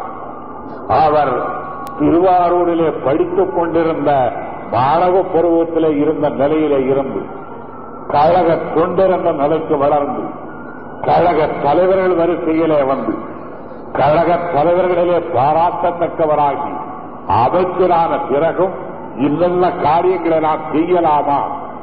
[0.88, 1.34] அவர்
[1.98, 4.32] திருவாரூரிலே படித்துக் கொண்டிருந்த
[4.72, 7.20] மாணவ பருவத்திலே இருந்த நிலையிலே இருந்து
[8.08, 10.24] கழக தொண்டிருந்த நிலைக்கு வளர்ந்து
[11.00, 13.14] கழக தலைவர்கள் வரிசையிலே வந்து
[13.92, 16.72] கழக தலைவர்களிலே பாராட்டத்தக்கவராகி
[17.42, 18.74] அமைச்சரான பிறகும்
[19.16, 21.38] இன்னென்ன காரியங்களை நாம் செய்யலாமா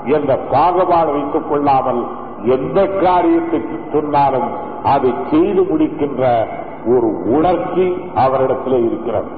[0.05, 2.01] என்ற பாகுபாடு வைத்துக் கொள்ளாமல்
[2.45, 3.59] எந்த காரியத்தை
[3.93, 4.49] சொன்னாலும்
[4.83, 6.23] அதை செய்து முடிக்கின்ற
[6.85, 9.31] ஒரு உணர்ச்சி அவரிடத்திலே இருக்கிறது.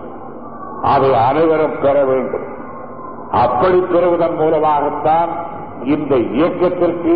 [0.81, 2.47] அதை அனைவரும் பெற வேண்டும்.
[3.43, 5.32] அப்படி பெறுவதன் மூலமாகத்தான்
[5.84, 7.15] இந்த இயக்கத்திற்கு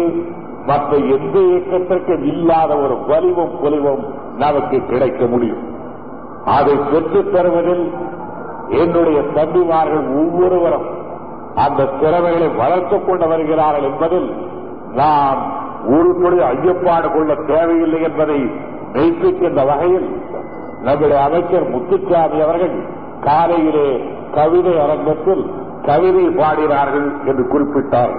[0.66, 4.04] மற்ற எந்த இயக்கத்திற்கும் இல்லாத ஒரு வலிவும் பொலிவும்
[4.38, 5.64] நமக்கு கிடைக்க முடியும்.
[6.46, 7.86] அதை பெற்றுத் தருவதில்
[8.70, 10.88] என்னுடைய தம்பிமார்கள் ஒவ்வொருவரும்
[11.56, 14.30] அந்த திறமைகளை வளர்த்துக் கொண்டு வருகிறார்கள் என்பதில்
[14.94, 15.40] நாம்
[15.86, 18.40] உருப்படி ஐயப்பாடு கொள்ள தேவையில்லை என்பதை
[18.94, 20.10] மெய்ப்பிக்கின்ற வகையில்
[20.82, 22.76] நம்முடைய அமைச்சர் முத்துச்சாமி அவர்கள்
[23.24, 23.90] காலையிலே
[24.34, 25.44] கவிதை அரங்கத்தில்
[25.90, 28.16] கவிதை பாடினார்கள் என்று குறிப்பிட்டார்.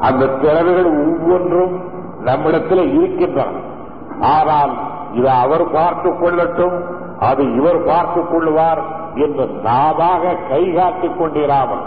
[0.00, 1.80] அந்த திறமைகள் ஒவ்வொன்றும்
[2.20, 3.56] நம்மிடத்தில் இருக்கின்றன.
[4.20, 4.72] ஆனால்
[5.12, 6.76] இதை அவர் பார்த்துக் கொள்ளட்டும்
[7.20, 8.82] அது இவர் பார்த்துக் கொள்வார்
[9.14, 11.84] என்று நாமாக கைகாட்டிக் கொண்டிராமல்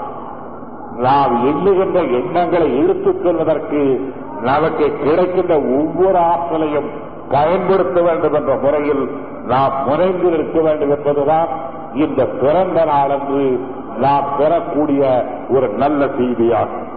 [0.97, 6.89] நாம் எண்ணுகின்ற எண்ணங்களை எடுத்துச் செல்வதற்கு நமக்கு கிடைக்கின்ற ஒவ்வொரு ஆற்றலையும்
[7.31, 9.09] பயன்படுத்த வேண்டும் என்ற முறையில்
[9.47, 11.47] நாம் முனைந்து நிற்க வேண்டும் என்பதுதான்
[11.93, 13.59] இந்த பிறந்த நாளன்று
[13.99, 16.87] நாம் பெறக்கூடிய ஒரு நல்ல செய்தியாகும்.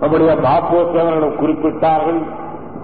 [0.00, 2.22] நம்முடைய மாப்போசி அவர்களும் குறிப்பிட்டார்கள்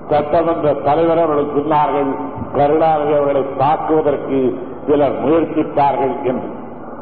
[0.09, 2.17] சட்டமன்ற தலைவர் அவர்கள் சொன்னார்கள்
[2.55, 6.49] கருணாநிதி அவர்களை தாக்குவதற்கு சிலர் முயற்சித்தார்கள் என்று.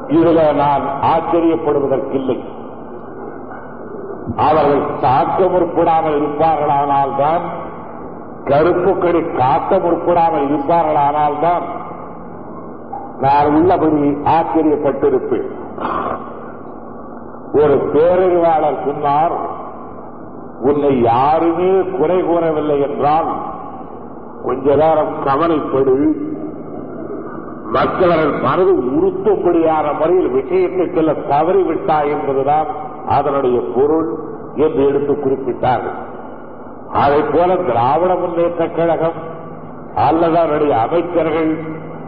[0.09, 2.45] இதில் நான் ஆச்சரியப்படுவதற்கில்லை.
[4.37, 7.41] அவர்கள் தாக்க முற்படாமல் இருப்பார்களானால்தான்
[8.45, 11.63] கருப்புக்கடி காக்க முற்படாமல் இருப்பார்களானால்தான்
[13.21, 14.03] நான் உள்ளபடி
[14.37, 15.49] ஆச்சரியப்பட்டிருப்பேன்
[17.61, 19.35] ஒரு பேரறிவாளர் சொன்னார்
[20.69, 23.31] உன்னை யாருமே குறை கூறவில்லை என்றால்
[24.45, 25.97] கொஞ்ச நேரம் கவலைப்படு.
[27.77, 32.71] மக்களவர் மனது உறுத்தும்படியான முறையில் விஷயத்தை செல்ல தவறிவிட்டாய் என்பதுதான்
[33.17, 34.09] அதனுடைய பொருள்
[34.55, 35.99] என்று எடுத்து குறிப்பிட்டார்கள்.
[37.03, 39.19] அதை போல திராவிட முன்னேற்ற கழகம்
[40.07, 41.53] அல்லது அதனுடைய அமைச்சர்கள்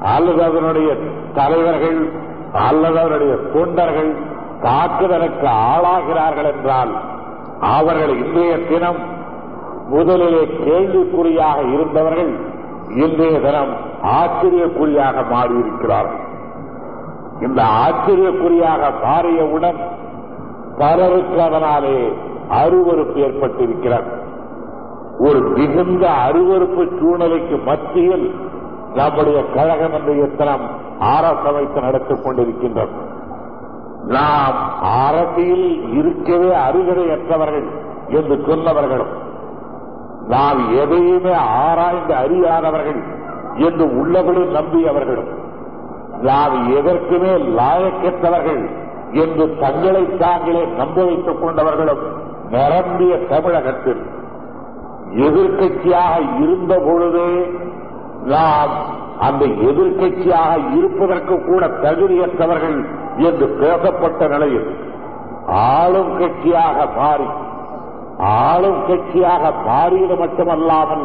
[0.02, 0.90] அல்லது அதனுடைய
[1.34, 1.98] தலைவர்கள்
[2.68, 4.12] அல்லது அதனுடைய தொண்டர்கள்
[4.62, 6.92] தாக்குதலுக்கு ஆளாகிறார்கள் என்றால்
[7.76, 9.00] அவர்கள் இன்றைய தினம்
[9.88, 12.32] முதலிலே கேள்விக்குறியாக இருந்தவர்கள்
[13.04, 13.72] இன்றைய தினம்
[14.18, 16.20] ஆச்சரியக்குறியாக மாறியிருக்கிறார்கள்.
[17.40, 19.78] இந்த ஆச்சரியக்குறியாக மாறியவுடன்
[20.78, 21.96] பலருக்கு அதனாலே
[22.62, 24.10] அருவறுப்பு ஏற்பட்டிருக்கிறது.
[25.18, 28.26] ஒரு மிகுந்த அருவறுப்பு சூழ்நிலைக்கு மத்தியில்
[28.94, 30.64] நம்முடைய கழகம் என்ற இத்தனம்
[31.08, 32.94] ஆராச வைத்து நடத்திக் கொண்டிருக்கின்றது
[34.12, 34.58] நாம்
[35.00, 35.66] அரசியல்
[35.98, 37.66] இருக்கவே அருகதையற்றவர்கள்
[38.10, 39.12] என்று சொன்னவர்களும்
[40.28, 43.00] நாம் எதையுமே ஆராய்ந்து அறியாதவர்கள்
[43.60, 45.30] என்று உள்ளபடி நம்பியவர்களும்
[46.22, 48.62] நாம் எதற்குமே லாயக்கற்றவர்கள்
[49.22, 52.02] என்று தங்களை தாங்களே நம்ப வைத்துக் கொண்டவர்களும்
[52.50, 54.02] நிரம்பிய தமிழகத்தில்
[55.24, 57.30] எதிர்கட்சியாக இருந்த பொழுதே
[58.26, 58.72] நாம்
[59.20, 62.78] அந்த எதிர்கட்சியாக இருப்பதற்கு கூட தகுதியற்றவர்கள்
[63.22, 64.68] என்று பேசப்பட்ட நிலையில்
[65.72, 67.28] ஆளும் கட்சியாக மாறி
[68.42, 71.04] ஆளும் கட்சியாக மாறியது மட்டுமல்லாமல்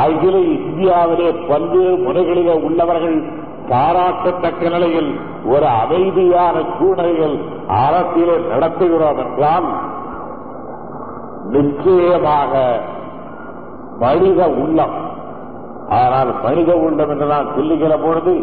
[0.00, 3.18] அகில இந்தியாவிலே பல்வேறு முனைகளிலே உள்ளவர்கள்
[3.68, 5.10] பாராட்டத்தக்க நிலையில்
[5.46, 7.36] ஒரு அமைதியான சூழ்நிலையில்
[7.78, 9.68] அரசியலை நடத்துகிறோம் என்றால்
[11.52, 12.52] நிச்சயமாக
[13.98, 14.96] மனித உள்ளம்
[15.88, 18.34] ஆனால் மனித உள்ளம் என்று நான் சொல்லுகிற பொழுது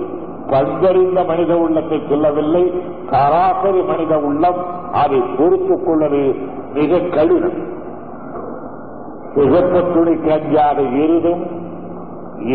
[0.51, 2.63] பங்கறிந்த மனித உள்ளத்தை சொல்லவில்லை
[3.11, 4.59] சராசரி மனித உள்ளம்
[4.91, 6.23] அதை பொறுத்துக் கொள்வது
[6.73, 7.59] மிக கடினம்.
[9.35, 11.43] சிகப்பத்துணி கஞ்சாத எரிதும்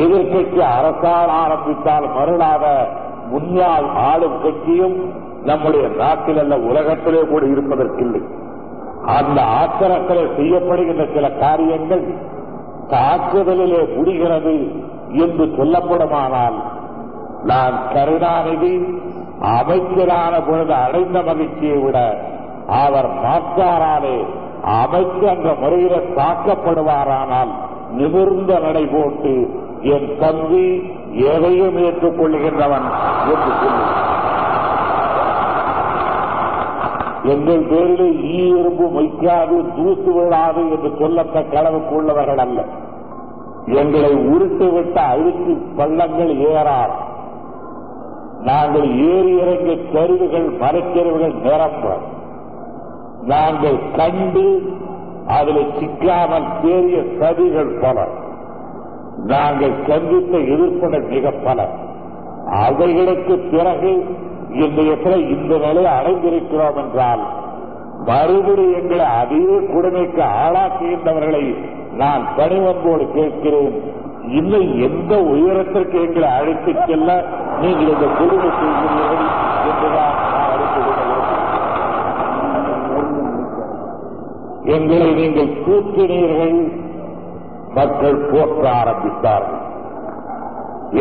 [0.02, 2.64] எதிர்கட்சி அரசால் ஆரம்பித்தால் மறுநாத
[3.30, 4.96] முன்னாள் ஆளும் கட்சியும்
[5.44, 8.22] நம்முடைய நாட்டில் அல்ல உலகத்திலே கூட இருப்பதற்கில்லை.
[9.16, 12.04] அந்த ஆத்திரத்தில் செய்யப்படுகின்ற சில காரியங்கள்
[12.90, 14.56] தாக்குதலிலே முடிகிறது
[15.22, 16.58] என்று சொல்லப்படுமானால்
[17.44, 18.74] நான் கருணாநிதி
[19.52, 21.98] அமைச்சரான பொழுது அடைந்த மகிழ்ச்சியை விட
[22.78, 24.16] அவர் பார்த்தாராலே
[24.78, 27.52] அமைச்சர் அந்த முறையில தாக்கப்படுவாரானால்
[27.98, 29.34] நிமிர்ந்த நடை போட்டு
[29.94, 30.64] என் தம்பி
[31.28, 32.88] எதையும் ஏற்றுக்கொள்ளுகின்றவன்
[33.28, 34.04] என்று சொல்லுகிறார்
[37.28, 42.60] எங்கள் பேரிலே ஈ எறும்பு வைக்காது தூத்து விழாது என்று சொல்லத்தக்க அளவுக்கு உள்ளவர்கள் அல்ல.
[43.80, 44.98] எங்களை உருட்டு விட்ட
[45.76, 46.94] பள்ளங்கள் ஏறார்.
[48.40, 51.86] நாங்கள் ஏறி இறங்கிய கருவுகள் மரச்செருவுகள் நிரம்ப
[53.22, 54.44] நாங்கள் கண்டு
[55.26, 58.06] அதில் சிக்காமல் தேறிய சதிகள் பல
[59.24, 61.68] நாங்கள் சந்தித்த எதிர்ப்புகள் மிக பல
[62.64, 63.92] அவைகளுக்கு பிறகு
[64.64, 64.92] இன்றைய
[65.34, 67.22] இந்த நிலையை அடைந்திருக்கிறோம் என்றால்
[68.08, 69.42] மறுபடி எங்களை அதே
[69.72, 71.44] கொடுமைக்கு ஆளாக்குகின்றவர்களை
[72.00, 73.76] நான் பணிவன்போடு கேட்கிறேன்.
[74.38, 77.10] இன்னும் எந்த உயரத்திற்கு எங்களை அழைத்துச் செல்ல
[77.62, 79.24] நீங்கள் இந்த கொடுமை செய்கிறீர்கள்
[79.68, 80.80] என்றுதான் நான் அறிந்து
[84.76, 86.58] எங்களை நீங்கள் தூக்கினீர்கள்
[87.78, 89.62] மக்கள் போற்ற ஆரம்பித்தார்கள்.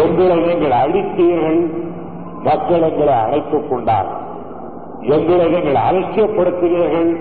[0.04, 1.62] எங்களை நீங்கள் அழித்தீர்கள்
[2.43, 4.10] மக்கள் எங்களை அழைத்துக் கொண்டார்.
[5.02, 7.17] எங்களை நீங்கள் அலட்சியப்படுத்துகிறீர்கள்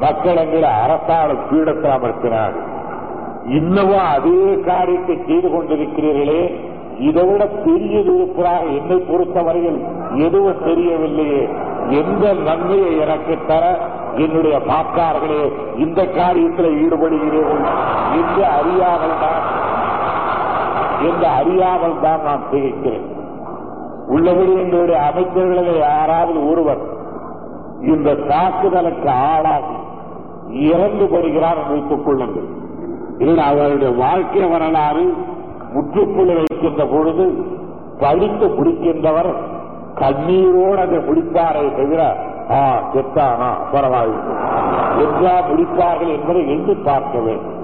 [0.00, 2.70] மக்கள் எங்களை அரசாணை பீடத்தில் அமர்த்தினார்
[3.46, 6.54] இன்னமும் அதே காரியத்தை செய்து கொண்டிருக்கிறீர்களே.
[6.98, 8.64] இதை விட பெரியது இருக்கிறார்.
[8.66, 9.80] என்னை பொறுத்தவரையில்
[10.16, 11.48] எதுவும் தெரியவில்லையே.
[11.88, 13.78] எந்த நன்மையை எனக்கு தர
[14.16, 17.64] என்னுடைய மாக்கார்களே இந்த காரியத்தில் ஈடுபடுகிறீர்கள்?
[18.12, 19.42] என்று அறியாமல் தான்
[21.02, 23.20] என்று அறியாமல் தான் நான் திகைக்கிறேன்
[24.12, 26.82] உள்ளபடி எங்களுடைய அமைச்சர்களில் யாராவது ஒருவர்
[27.82, 29.78] இந்த தாக்குதலுக்கு ஆளாகி
[30.50, 32.48] இறந்து வருகிறார் வைத்துக் கொள்ளுங்கள்.
[33.18, 35.04] இல்லை அவருடைய வாழ்க்கை வரலாறு
[35.72, 37.26] முற்றுப்புள்ளி வைக்கின்ற பொழுது
[38.00, 39.32] படித்து முடிக்கின்றவர்
[39.94, 42.16] கண்ணீரோடு அதை முடித்தாரே தவிர
[42.50, 42.60] ஆ
[42.94, 43.50] செத்தானா?
[43.72, 44.34] பரவாயில்லை.
[44.98, 47.60] என்றா முடித்தார்கள் என்பதை எண்ணி பார்க்க வேண்டும்.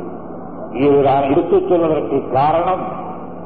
[0.72, 2.84] இது நான் எடுத்துச் சொல்வதற்கு காரணம்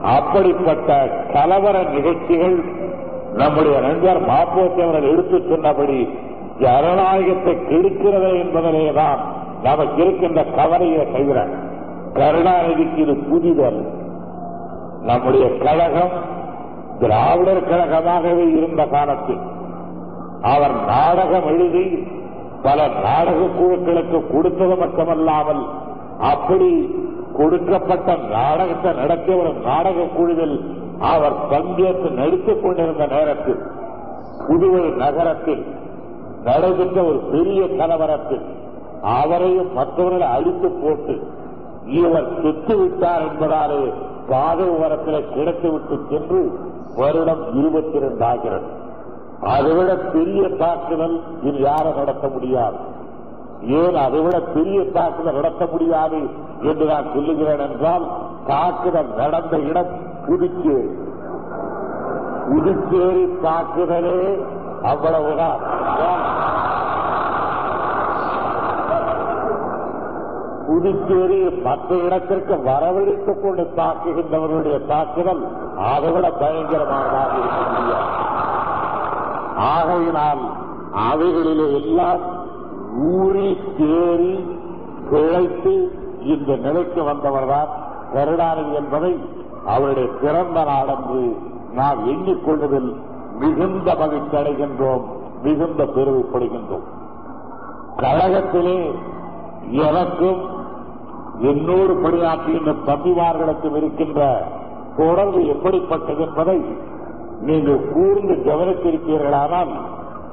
[0.02, 2.56] அப்படிப்பட்ட கலவர நிகழ்ச்சிகள்
[3.34, 6.08] நம்முடைய நண்பர் மாப்போசி அவர்கள் எடுத்துச் சொன்னபடி
[6.58, 9.20] ஜனநாயகத்தை கெடுக்கிறது என்பதிலேதான்
[9.62, 11.46] நமக்கு இருக்கின்ற கவலையை தவிர
[12.14, 13.80] கருணாநிதிக்கு இது புதிதல்.
[15.02, 16.12] நம்முடைய கழகம்
[17.00, 19.40] திராவிடர் கழகமாகவே இருந்த காலத்தில்
[20.42, 21.84] அவர் நாடகம் எழுதி
[22.62, 25.62] பல நாடக குழுக்களுக்கு கொடுத்தது மட்டுமல்லாமல்
[26.20, 26.70] அப்படி
[27.36, 30.56] கொடுக்கப்பட்ட நாடகத்தை நடத்திய ஒரு நாடக குழுவில்
[31.10, 33.62] அவர் பங்கேற்று நடித்துக் கொண்டிருந்த நேரத்தில்
[34.48, 35.62] புதுவை நகரத்தில்
[36.44, 38.44] நடைபெற்ற ஒரு பெரிய கலவரத்தில்
[39.02, 41.14] அவரையும் மற்றவர்களை அழித்து போட்டு
[41.86, 43.92] இவர் செத்துவிட்டார் என்பதாலே
[44.28, 46.40] பாதை ஓரத்தில் கிடைத்துவிட்டு சென்று
[46.96, 48.68] வருடம் இருபத்தி இரண்டு ஆகிறது.
[49.40, 52.78] அதைவிட பெரிய தாக்குதல் இது யாரும் நடத்த முடியாது.
[53.80, 56.20] ஏன் அதைவிட பெரிய தாக்குதல் நடத்த முடியாது
[56.62, 58.06] என்று நான் சொல்லுகிறேன் என்றால்
[58.46, 59.92] தாக்குதல் நடந்த இடம்
[60.26, 60.90] புதுச்சேரி.
[62.48, 64.18] புதுச்சேரி தாக்குதலே
[64.82, 65.60] அவ்வளவுதான்.
[70.66, 75.42] புதுச்சேரி மற்ற இடத்திற்கு வரவழைத்துக் கொண்டு தாக்குகின்றவர்களுடைய தாக்குதல்
[75.86, 78.08] அதைவிட பயங்கரமானதாக இருக்க முடியாது
[79.72, 80.42] ஆகையினால்
[81.08, 82.22] அவைகளிலே எல்லாம்
[83.12, 84.34] ஊறி தேறி
[85.10, 85.74] பிழைத்து
[86.22, 87.70] இந்த நிலைக்கு வந்தவர்தான்
[88.12, 89.12] கருணாநிதி என்பதை
[89.66, 91.22] அவருடைய பிறந்த நாடென்று
[91.74, 92.90] நாம் எண்ணிக்கொள்வதில்
[93.38, 95.04] மிகுந்த மகிழ்ச்சி அடைகின்றோம்
[95.42, 96.86] மிகுந்த பெருமைப்படுகின்றோம்
[97.96, 98.78] கழகத்திலே
[99.86, 100.40] எனக்கும்
[101.40, 104.20] என்னோடு பணியாற்றுகின்ற தம்பிமார்களுக்கும் இருக்கின்ற
[104.96, 106.58] தொடர்பு எப்படிப்பட்டது என்பதை
[107.40, 109.72] நீங்கள் கூர்ந்து கவனித்திருப்பீர்களானால்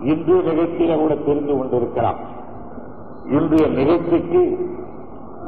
[0.01, 2.19] இன்றைய நிகழ்ச்சியில கூட தெரிந்து கொண்டிருக்கலாம்.
[3.37, 4.43] இன்றைய நிகழ்ச்சிக்கு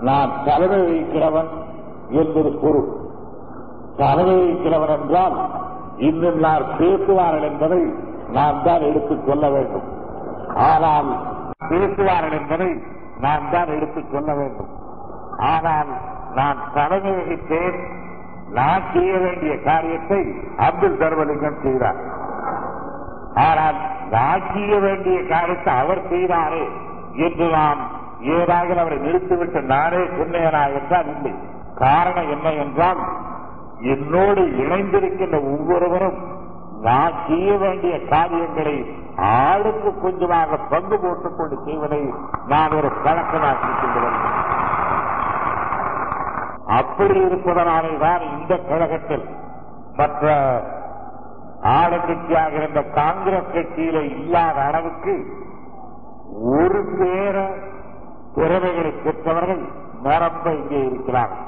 [0.01, 1.51] நான் தலைமை வகிக்கிறவன்
[2.09, 2.89] என்பது பொருள்.
[3.97, 5.35] தலைமை என்றால்
[5.97, 7.81] இன்னும் நான் பேசுவார்கள் என்பதை
[8.29, 9.87] நாம் தான் எடுத்துக் கொள்ள வேண்டும்.
[10.53, 11.09] ஆனால்
[11.69, 12.69] பேசுவார்கள் என்பதை
[13.19, 14.69] நாம் தான் எடுத்துக் கொள்ள வேண்டும்.
[15.37, 15.87] ஆனால்
[16.35, 17.77] நான் தலைமை வகித்தேன்.
[18.53, 21.99] நான் செய்ய வேண்டிய காரியத்தை அப்துல் தர்மலிங்கம் செய்தார்.
[23.33, 23.75] ஆனால்
[24.09, 26.69] நான் செய்ய வேண்டிய காரியத்தை அவர் செய்தாரே
[27.15, 27.81] என்று நான்
[28.21, 31.33] ஏதாவது அவரை நிறுத்திவிட்டு நானே சொன்னேனா என்றால் இல்லை.
[31.75, 32.97] காரணம் என்ன என்றால்
[33.81, 36.19] என்னோடு இணைந்திருக்கின்ற ஒவ்வொருவரும்
[36.81, 38.75] நான் செய்ய வேண்டிய காரியங்களை
[39.15, 42.01] ஆளுக்கு கொஞ்சமாக பங்கு போட்டுக் கொண்டு செய்வதை
[42.47, 44.11] நான் ஒரு பழக்கமாக்கிக் கொண்டு
[46.79, 49.25] அப்படி இருப்பதனாலே தான் இந்த கழகத்தில்
[49.95, 50.33] மற்ற
[51.77, 55.15] ஆளுங்கட்சியாக இருந்த காங்கிரஸ் கட்சியில இல்லாத அளவுக்கு
[56.57, 57.35] ஒரு பேர
[58.35, 59.63] திறமைகளை பெற்றவர்கள்
[60.03, 61.47] நிரம்ப இங்கே இருக்கிறார்கள்.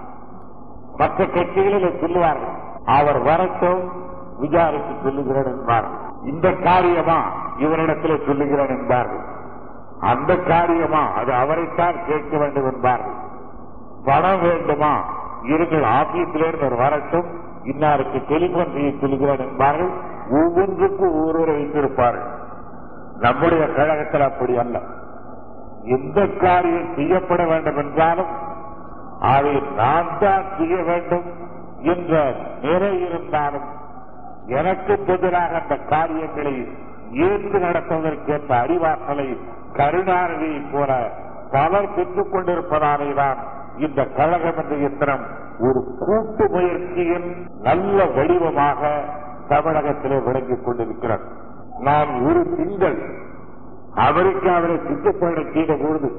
[0.98, 2.54] மற்ற கட்சிகளில் சொல்லுவார்கள்.
[2.86, 3.92] அவர் வரட்டும்
[4.40, 7.20] விசாரித்து சொல்லுகிறேன் என்பார்கள் இந்த காரியமா
[7.58, 9.32] இவரிடத்தில் சொல்லுகிறேன் என்பார்கள்
[10.00, 13.22] அந்த காரியமா அது அவரைத்தான் கேட்க வேண்டும் என்பார்கள்
[14.06, 15.04] பணம் வேண்டுமா?
[15.44, 17.26] இருங்கள் ஆபீஸிலிருந்து ஒரு வரட்டும்.
[17.64, 19.92] இன்னாருக்கு டெலிபோன் செய்ய சொல்லுகிறேன் என்பார்கள்
[20.32, 22.30] ஒவ்வொன்றுக்கும் ஒவ்வொரு வைத்திருப்பார்கள்
[23.20, 24.80] நம்முடைய கழகத்தில் அப்படி அல்ல.
[25.84, 28.32] எந்த காரியம் செய்யப்பட வேண்டும் என்றாலும்
[29.24, 31.28] அதை நான் தான் செய்ய வேண்டும்
[31.86, 32.14] என்ற
[32.62, 33.68] நிலை இருந்தாலும்
[34.54, 36.56] எனக்கு எதிராக அந்த காரியங்களை
[37.24, 39.28] ஏற்று நடத்துவதற்கேற்ற அறிவாற்றலை
[39.74, 40.92] கருணாநிதியை போல
[41.52, 43.40] பலர் பெற்றுக் கொண்டிருப்பதாலேதான்
[43.78, 45.24] இந்த கழகம் என்ற இயந்திரம்
[45.60, 47.28] ஒரு கூட்டு முயற்சியின்
[47.62, 48.82] நல்ல வடிவமாக
[49.48, 51.24] தமிழகத்திலே விளங்கிக் கொண்டிருக்கிறார்
[51.80, 52.98] நான் ஒரு திங்கள்
[54.04, 56.10] அமெரிக்காவிலே சுற்றுப்பயணம் செய்த பொழுது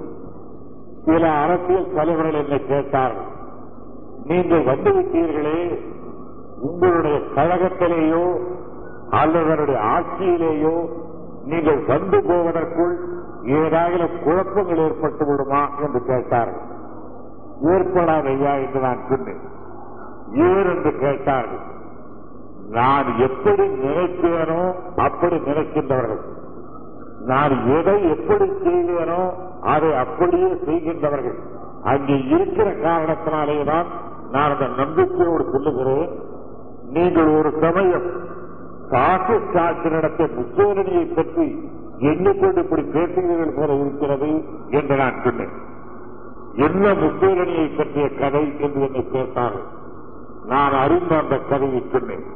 [1.05, 3.33] சில அரசியல் தலைவர்கள் என்னை கேட்டார்கள்
[4.25, 5.79] நீங்கள் வந்துவிட்டீர்களே
[6.61, 8.37] உங்களுடைய கழகத்திலேயோ
[9.11, 10.89] அல்லது ஆட்சியிலேயோ
[11.45, 13.13] நீங்கள் வந்து போவதற்குள்
[13.45, 15.69] ஏதாவது குழப்பங்கள் ஏற்பட்டு விடுமா?
[15.81, 16.73] என்று கேட்டார்கள்
[17.63, 19.41] ஏற்படாதையா என்று நான் சொன்னேன்.
[20.33, 20.69] ஏன்?
[20.69, 21.73] என்று கேட்டார்கள்.
[22.71, 26.21] நான் எப்படி நினைத்தேனோ அப்படி நினைக்கின்றவர்கள்.
[27.27, 29.23] நான் எதை எப்படி செய்வேனோ
[29.61, 31.39] அதை அப்படியே செய்கின்றவர்கள்.
[31.83, 33.89] அங்கே இருக்கிற காரணத்தினாலேதான்
[34.31, 36.09] நான் அந்த நம்பிக்கையோடு சொல்லுகிறேன்.
[36.97, 38.09] நீங்கள் ஒரு சமயம்
[38.91, 41.47] பாசிஸ்ட் ஆட்சி நடத்த முசோலனியை பற்றி
[42.11, 44.31] எண்ணிக்கொண்டு இப்படி பேசுகிறீர்கள் போல இருக்கிறது
[44.71, 45.55] என்று நான் சொன்னேன்.
[46.67, 49.67] என்ன முசோலனியை பற்றிய கதை என்று என்னை கேட்டார்கள்.
[50.47, 52.27] நான் அறிந்த அந்த கதையை சொன்னேன்.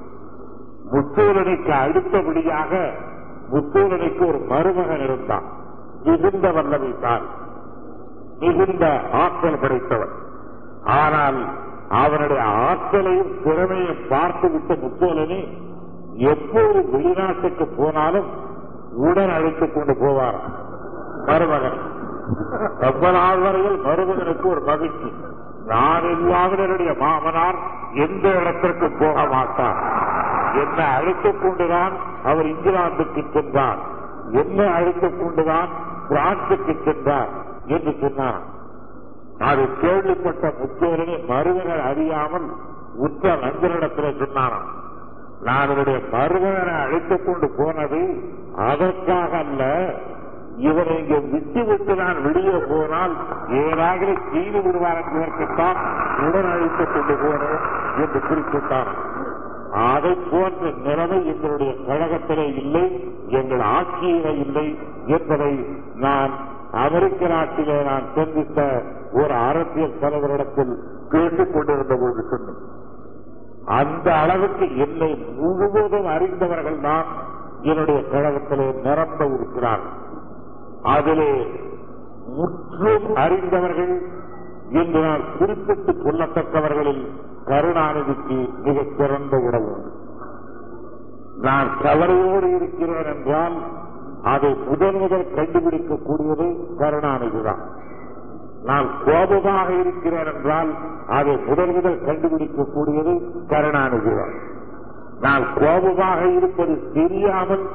[0.92, 2.72] முசோலனிக்கு அடுத்தபடியாக
[3.52, 5.42] முசோலனிக்கு ஒரு மருமகன் இருந்தான்.
[6.04, 7.22] மிகுந்த வல்லமை தான்.
[8.38, 10.12] மிகுந்த ஆற்றல் படைத்தவன்.
[10.84, 11.44] ஆனால்
[11.88, 15.48] அவனுடைய ஆற்றலையும் திறமையும் பார்த்துவிட்ட முத்தோழனே
[16.14, 18.26] எப்போது வெளிநாட்டுக்கு போனாலும்
[18.92, 20.38] உடன் அழைத்துக் கொண்டு போவார்.
[21.26, 21.78] மருமகன்.
[22.78, 25.12] ரொம்ப நாள் வரையில் மருமகனுக்கு ஒரு மகிழ்ச்சி.
[25.66, 27.58] நான் இல்லாமல் என்னுடைய மாமனார்
[27.92, 29.76] எந்த இடத்திற்கு போக மாட்டார்.
[30.54, 31.92] என்னை அழைத்துக் கொண்டுதான்
[32.24, 33.78] அவர் இங்கிலாந்துக்கு சென்றார்?
[34.30, 35.68] என்னை அழைத்துக் கொண்டுதான்
[36.08, 37.28] பிரான்சுக்கு சென்றார்
[37.66, 38.40] என்று சொன்னார்.
[39.38, 42.52] அது கேள்விப்பட்ட முக்கியவர்களே மருமகன் அறியாமல்
[42.96, 44.76] உற்ற நண்பரிடத்தில் சொன்னாராம்.
[45.42, 49.94] நான் இவருடைய மருமகனை அழைத்துக் கொண்டு போனது அதற்காக அல்ல
[50.56, 53.16] இவரை இங்கே விட்டு விட்டு நான் வெளியே போனால்
[53.48, 55.76] ஏதாவது செய்து விடுவார் என்பதற்குத்தான்
[56.28, 57.60] உடன் அழைத்துக் கொண்டு போனேன்
[57.96, 58.96] என்று குறிப்பிட்டார்
[59.72, 66.30] அதை போன்ற நிலைமை எங்களுடைய கழகத்திலே இல்லை எங்கள் ஆட்சியிலே இல்லை என்பதை நான்
[66.72, 70.76] அமெரிக்க நாட்டிலே நான் சந்தித்த ஒரு அரசியல் தலைவரிடத்தில்
[71.08, 72.76] கேட்டுக் கொண்டிருந்த போது சொன்னேன்.
[73.64, 77.04] அந்த அளவுக்கு என்னை முழுவதும் அறிந்தவர்கள் தான்
[77.62, 80.06] என்னுடைய கழகத்திலே நிரம்ப இருக்கிறார்கள்.
[80.82, 81.50] அதிலே
[82.26, 84.02] முற்றும் அறிந்தவர்கள்
[84.70, 87.06] இன்று நான் குறிப்பிட்டு கொள்ளத்தக்கவர்களில்
[87.46, 89.92] கருணாநிதிக்கு மிகச் சிறந்த உறவு.
[91.40, 93.52] நான் கவலையோடு இருக்கிறேன் என்றால்
[94.22, 97.62] அதை முதன் முதல் கண்டுபிடிக்கக்கூடியது கருணாநிதிதான்.
[98.64, 100.68] நான் கோபமாக இருக்கிறேன் என்றால்
[101.08, 104.34] அதை முதல் முதல் கண்டுபிடிக்கக்கூடியது கருணாநிதிதான்.
[105.20, 107.68] நான் கோபமாக இருப்பது தெரியாமல்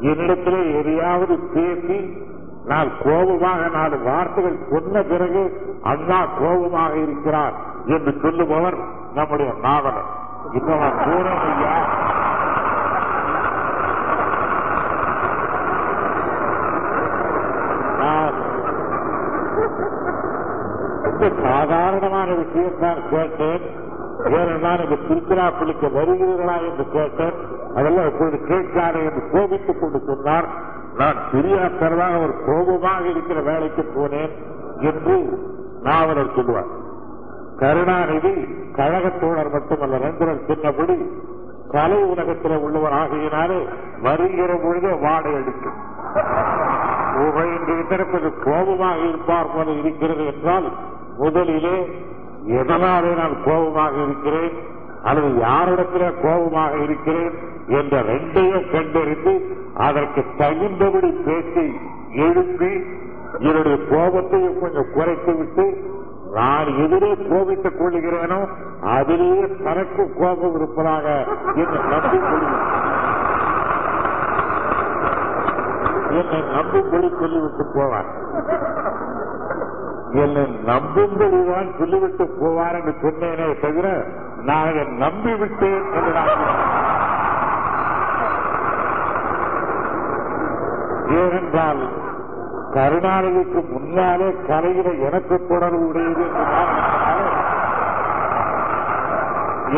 [0.00, 2.28] என்னிடத்திலே எதையாவது பேசி
[2.66, 5.42] நான் கோபமாக நாலு வார்த்தைகள் சொன்ன பிறகு
[5.82, 7.52] அண்ணா கோபமாக இருக்கிறார்
[7.86, 8.76] என்று சொல்லுபவர்
[9.14, 10.10] நம்முடைய நாவலர்.
[10.52, 11.76] இன்னும் தூரம் ஐயா
[21.42, 23.79] சாதாரணமான விஷயம் தான் கேட்டேன்.
[24.24, 27.34] ஏனென்றால் இந்த திருச்சிராப்பள்ளிக்கு வருகிறீர்களா என்று கேட்டேன்.
[27.74, 30.48] அதெல்லாம் இப்பொழுது கேட்காரே என்று கோபித்துக் கொண்டு சொன்னார்.
[30.96, 34.32] நான் தெரியாததாக ஒரு கோபமாக இருக்கிற வேலைக்கு போனேன்
[34.80, 35.38] என்று
[35.82, 36.70] நாவலர் சொல்லுவார்
[37.58, 38.32] கருணாநிதி
[38.76, 41.12] கழகத்தோழர் மட்டுமல்ல ரங்கனர் சொன்னபடி
[41.70, 43.68] கலை உலகத்தில் உள்ளவர் ஆகையினாலே
[44.02, 45.78] வருகிற பொழுதே வாடை அடிக்கும்.
[47.54, 50.72] இன்று இதற்கு கோபமாக இருப்பார் போல இருக்கிறது என்றால்
[51.18, 51.76] முதலிலே
[52.58, 54.52] எதனாலே நான் கோபமாக இருக்கிறேன்?
[55.04, 57.34] அல்லது யாரிடத்திலே கோபமாக இருக்கிறேன்?
[57.68, 59.34] என்ற ரெண்டையும் கண்டறிந்து
[59.76, 61.66] அதற்கு தகுந்தபடி பேசி
[62.26, 62.72] எழுப்பி
[63.38, 65.66] என்னுடைய கோபத்தையும் கொஞ்சம் குறைத்து விட்டு
[66.32, 68.40] நான் எதிரே கோபித்துக் கொள்ளுகிறேனோ
[68.96, 71.06] அதிலேயே தனக்கு கோபம் இருப்பதாக
[71.54, 72.66] என்று நம்பிக்கொள்கிறேன்
[76.10, 78.10] என்னை நம்பும்படி சொல்லிவிட்டு போவார்
[80.16, 83.86] என்னை நம்பும்படிதான் சொல்லிவிட்டு போவார் என்று சொன்னேனே தவிர
[84.40, 86.32] நான் அதை நம்பிவிட்டேன் என்று நான்
[91.16, 91.82] ஏனென்றால்
[92.74, 96.44] கருணாநிதிக்கு முன்னாலே கலையில எனக்கு தொடர்பு உடையது என்று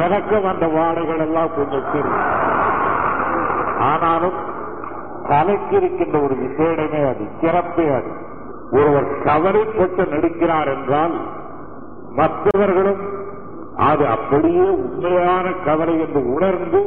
[0.03, 2.27] எனக்கும் அந்த வாடைகள் எல்லாம் கொஞ்சம் தெரியும்
[3.85, 4.39] ஆனாலும்
[5.29, 8.11] கலைக்கு இருக்கின்ற ஒரு விசேடமே அது சிறப்பே அது.
[8.73, 11.15] ஒருவர் கவலைப்பட்டு நடிக்கிறார் என்றால்
[12.17, 13.03] மற்றவர்களும்
[13.77, 16.81] அது அப்படியே உண்மையான கவலை என்று உணர்ந்து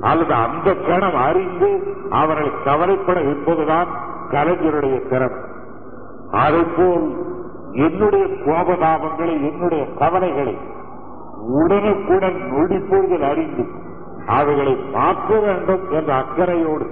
[0.00, 1.68] அல்லது அந்த கணம் அறிந்து
[2.10, 3.90] அவர்கள் கவலைப்பட வைப்பதுதான்
[4.30, 5.40] கலைஞருடைய திறமை.
[6.30, 7.06] அதுபோல்
[7.72, 10.56] என்னுடைய கோபதாபங்களை என்னுடைய கவலைகளை
[11.58, 13.64] உடனுக்குடன் நொடிப்பொழுதில் அறிந்து
[14.26, 16.86] அவைகளை மாற்ற வேண்டும் என்ற அக்கறையோடு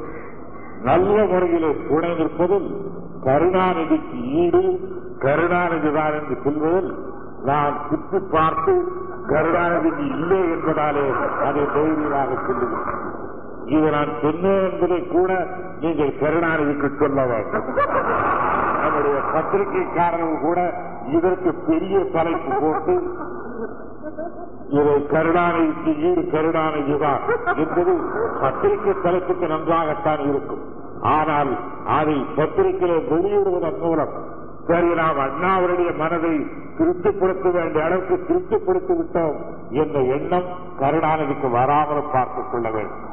[0.83, 2.69] நல்ல முறையிலே துணை நிற்பதில்
[3.25, 4.63] கருணாநிதிக்கு ஈடு
[5.25, 6.91] கருணாநிதிதான் என்று சொல்வதில்
[7.49, 8.73] நான் சுற்றி பார்த்து
[9.33, 11.07] கருணாநிதிக்கு இல்லை என்பதாலே
[11.47, 13.03] அதை தைரியமாக சொல்லுகிறேன்
[13.75, 15.31] இது நான் சொன்னேன் என்பதை கூட
[15.81, 17.67] நீங்கள் கருணாநிதிக்கு சொல்ல வேண்டும்.
[18.83, 20.59] நம்முடைய பத்திரிகைக்காரர்கள் கூட
[21.17, 22.95] இதற்கு பெரிய தலைப்பு போட்டு
[24.79, 27.23] இதை கருணாநிதிக்கு ஈடு கருணாநிதிதான்
[27.63, 27.93] என்பது
[28.43, 30.63] பத்திரிகை தலைப்புக்கு நன்றாகத்தான் இருக்கும்.
[31.07, 34.09] ஆனால் அதை பத்திரிகையில வெளியிடுவதன் மூலம்
[34.67, 36.47] சரி நாம் அண்ணாவருடைய மனதை
[36.79, 39.37] திருப்திப்படுத்த வேண்டிய அளவுக்கு திருப்திப்படுத்தி விட்டோம்
[39.69, 40.45] என்ற எண்ணம்
[40.81, 43.05] கருணாநிதிக்கு வராமல் பார்த்துக் கொள்ள வேண்டும்.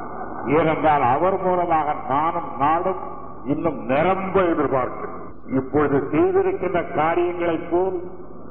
[0.47, 2.99] ஏனென்றால் அவர் மூலமாக நானும் நாடும்
[3.45, 8.01] இன்னும் நிரம்ப எதிர்பார்க்கிறேன் இப்பொழுது செய்திருக்கின்ற காரியங்களைப் போல்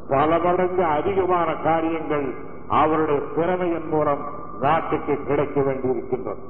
[0.08, 2.34] பல மடங்கு அதிகமான காரியங்கள்
[2.68, 4.20] அவருடைய திறமையின் மூலம்
[4.60, 6.42] நாட்டுக்கு கிடைக்க வேண்டியிருக்கின்றது.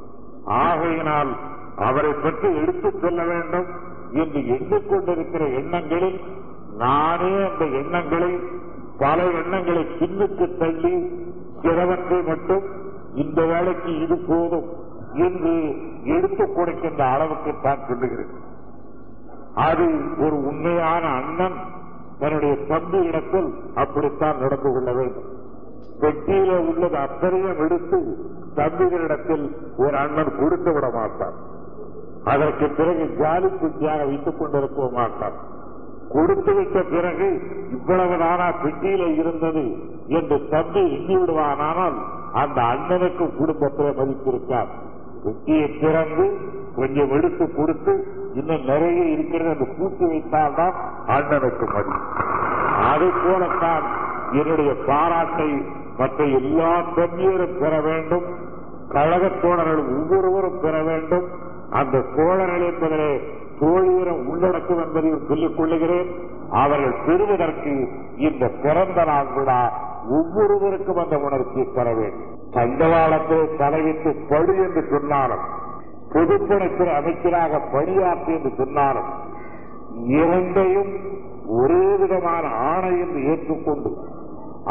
[0.44, 1.36] ஆகையினால்
[1.76, 3.90] அவரை பற்றி எடுத்துச் சொல்ல வேண்டும்.
[4.12, 6.20] என்று எண்ணிக்கொண்டிருக்கிற எண்ணங்களில்
[6.76, 8.38] நானே அந்த எண்ணங்களை
[8.98, 11.10] பல எண்ணங்களை பின்னுக்கு தள்ளி
[11.62, 12.62] சிலவற்றை மட்டும்
[13.14, 14.68] இந்த வேலைக்கு இது போதும்
[15.12, 18.26] என்று எடுத்துக் கொடுக்கின்ற அளவுக்கு தான் சொல்லுகிறேன்.
[19.54, 21.54] அது ஒரு உண்மையான அண்ணன்
[22.18, 25.40] தன்னுடைய தம்பி இடத்தில் அப்படித்தான் நடந்து கொள்ள வேண்டும்.
[26.00, 28.16] பெட்டியில உள்ளது அத்தனையும் எடுத்து
[28.56, 31.50] தம்பிகளிடத்தில் ஒரு அண்ணன் கொடுத்து விட மாட்டான்.
[32.24, 35.32] அதற்கு பிறகு ஜாலி குட்டியாக வைத்துக் கொண்டிருக்க மாட்டார்
[36.12, 41.94] கொடுத்து வைத்த பிறகு இவ்வளவு நானா பெட்டியில இருந்தது என்று தம்பி எண்ணி விடுவானால்
[42.32, 44.68] அந்த அண்ணனுக்கு குடும்பத்தில் மதிப்பிருக்கார்
[45.24, 46.36] பெட்டியை திறந்து
[46.76, 50.74] கொஞ்சம் எடுத்து கொடுத்து இன்னும் நிறைய இருக்கிறது என்று கூட்டி வைத்தால்தான்
[51.06, 52.00] அண்ணனுக்கு மதிப்பு
[52.92, 53.82] அதை போலத்தான்
[54.32, 58.24] என்னுடைய பாராட்டை மற்ற எல்லா தம்பியரும் பெற வேண்டும்.
[58.88, 61.24] கழகத் தோழர்கள் ஒவ்வொருவரும் பெற வேண்டும்.
[61.80, 63.12] அந்த தோழர்கள் என்பதிலே
[63.60, 66.10] தோழியரம் உள்ளடக்கும் என்பதையும் சொல்லிக் கொள்ளுகிறேன்.
[66.62, 67.74] அவர்கள் பெறுவதற்கு
[68.26, 69.60] இந்த பிறந்த நாள் விழா
[70.10, 72.28] ஒவ்வொருவருக்கும் அந்த உணர்ச்சி தர வேண்டும்.
[72.56, 75.44] தண்டவாளத்தை தலைவிட்டு படி என்று சொன்னாலும்
[76.14, 79.10] பொதுப்பணித்துறை அமைச்சராக பணியாற்றி என்று சொன்னாலும்
[80.16, 80.90] இரண்டையும்
[81.60, 83.90] ஒரே விதமான ஆணை என்று ஏற்றுக்கொண்டு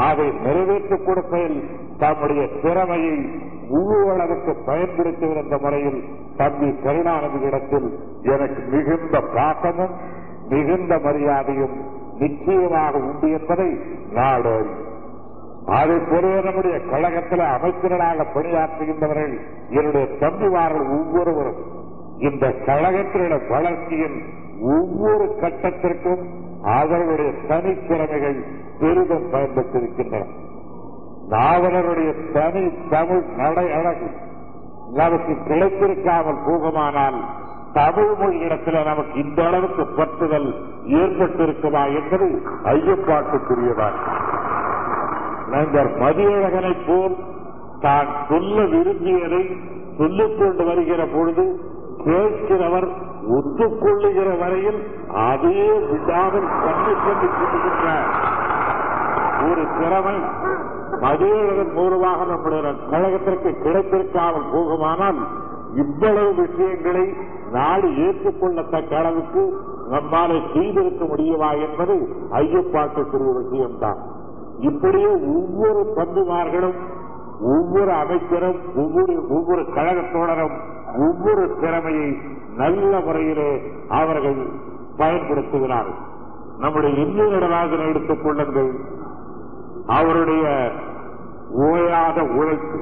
[0.07, 1.57] அதை நிறைவேற்றிக் கொடுப்பதில்
[2.01, 3.15] தம்முடைய திறமையை
[3.71, 5.99] முழு அளவுக்கு பயன்படுத்துகிற என்ற முறையில்
[6.37, 7.89] தம்பி கருணாநிதியிடத்தில்
[8.27, 9.95] எனக்கு மிகுந்த பாசமும்
[10.49, 11.75] மிகுந்த மரியாதையும்
[12.17, 13.69] நிச்சயமாக உண்டு என்பதை
[14.13, 14.55] நாடு
[15.69, 19.35] அதை பொறுத்த நம்முடைய கழகத்தில் அமைச்சர்களாக பணியாற்றுகின்றவர்கள்
[19.69, 21.59] என்னுடைய தம்பிமார்கள் ஒவ்வொருவரும்
[22.19, 24.17] இந்த கழகத்தினுடைய வளர்ச்சியின்
[24.71, 26.23] ஒவ்வொரு கட்டத்திற்கும்
[26.71, 28.39] அவர்களுடைய தனித்திறமைகள்
[28.79, 30.25] பெரிதும் பயன்பட்டிருக்கின்றன
[31.31, 34.07] நாவலருடைய தனி தமிழ் நடை அழகு.
[34.93, 37.17] நமக்கு கிடைத்திருக்காமல் போகுமானால்
[37.73, 40.49] தமிழ் மொழி இடத்துல நமக்கு இந்த அளவுக்கு பற்றுதல்
[40.99, 42.27] ஏற்பட்டிருக்குமா என்பது
[42.73, 43.97] ஐயப்பாட்டுக்குரியதான்
[45.47, 47.15] நண்பர் மதியழகனைப் போல்
[47.79, 49.43] தான் சொல்ல விரும்பியதை
[49.97, 51.45] சொல்லிக் கொண்டு வருகிற பொழுது
[52.05, 52.89] கேட்கிறவர்
[53.31, 54.79] ஒத்துக்கொள்ளுகிற வரையில்
[55.25, 55.57] அதே
[55.89, 57.87] விடாமல் கண்டு கொண்டு சொல்லுகின்ற
[59.45, 60.15] ஒரு திறமை
[61.01, 65.19] மதுரையின் மூலமாக நம்முடைய கழகத்திற்கு கிடைத்திருக்காமல் போகுமானால்
[65.75, 67.05] இவ்வளவு விஷயங்களை
[67.51, 69.43] நாடு ஏற்றுக்கொள்ளத்தக்க அளவுக்கு
[69.89, 71.95] நம்மாலே செய்திருக்க முடியுமா என்பது
[72.31, 73.99] ஐயப்பாட்டுக்குரிய விஷயம்தான்.
[74.59, 76.77] இப்படியே ஒவ்வொரு பந்துமார்களும்
[77.41, 80.55] ஒவ்வொரு அமைச்சரும் ஒவ்வொரு ஒவ்வொரு கழகத்தோழரும்
[80.99, 82.09] ஒவ்வொரு திறமையை
[82.57, 83.51] நல்ல முறையிலே
[83.87, 84.39] அவர்கள்
[84.97, 85.99] பயன்படுத்துகிறார்கள்.
[86.59, 88.71] நம்முடைய இந்திய நடராஜனை எடுத்துக் கொள்ளுங்கள்.
[89.87, 90.45] அவருடைய
[91.55, 92.79] ஓயாத உழைப்பு.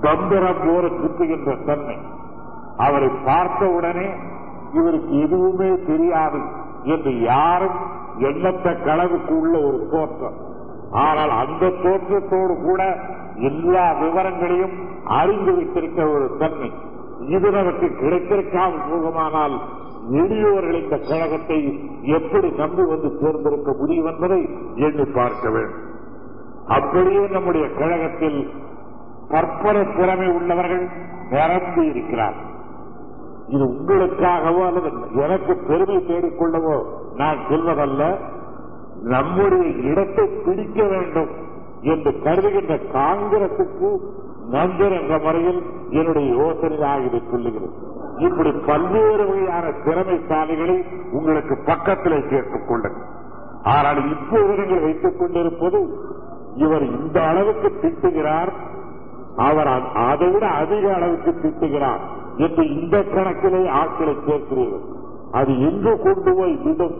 [0.00, 1.98] தந்திரம் போல சுற்றுகின்ற தன்மை.
[2.76, 4.08] அவரை பார்த்தவுடனே
[4.72, 6.40] இவருக்கு எதுவுமே தெரியாது
[6.84, 7.78] என்று யாரும்
[8.18, 10.36] எண்ணத்தக்க அளவுக்கு உள்ள ஒரு தோற்றம்.
[10.90, 12.82] ஆனால் அந்த தோற்றத்தோடு கூட
[13.50, 16.70] எல்லா விவரங்களையும் அறிந்து வைத்திருக்கிற ஒரு தன்மை.
[17.26, 19.56] இது நமக்கு கிடைத்திருக்காமல் போகுமானால்
[20.10, 21.58] எளியோர்கள் இந்த கழகத்தை
[22.02, 25.85] எப்படி நம்பி வந்து சேர்ந்திருக்க முடியும் என்பதை எண்ணி பார்க்க வேண்டும்.
[26.68, 28.50] அப்படியே நம்முடைய கழகத்தில்
[29.28, 30.88] கற்பனை திறமை உள்ளவர்கள்
[31.30, 32.34] நிரம்பி இருக்கிறார்.
[33.48, 36.82] இது உங்களுக்காகவோ அல்லது எனக்கு பெருமை தேடிக்கொள்ளவோ
[37.16, 38.16] நான் சொல்வதல்ல
[39.02, 41.28] நம்முடைய இடத்தை பிடிக்க வேண்டும்
[41.80, 43.96] என்று கருதுகின்ற காங்கிரசுக்கு
[44.50, 47.72] நண்பர் என்ற முறையில் என்னுடைய யோசனையாக இதை சொல்லுகிறது.
[48.18, 52.90] இப்படி பல்வேறு வகையான திறமைசாலிகளை உங்களுக்கு பக்கத்தில் சேர்த்துக்
[53.62, 55.98] ஆனால் இப்போது நீங்கள் வைத்துக் கொண்டிருப்பது
[56.56, 58.52] இவர் இந்த அளவுக்கு திட்டுகிறார்.
[59.36, 62.02] அவர் அதை விட அதிக அளவுக்கு திட்டுகிறார்.
[62.36, 64.84] என்று இந்த கணக்கிலே ஆட்களை சேர்க்கிறீர்கள்
[65.32, 66.96] அது எங்கு கொண்டு போய் விடும்?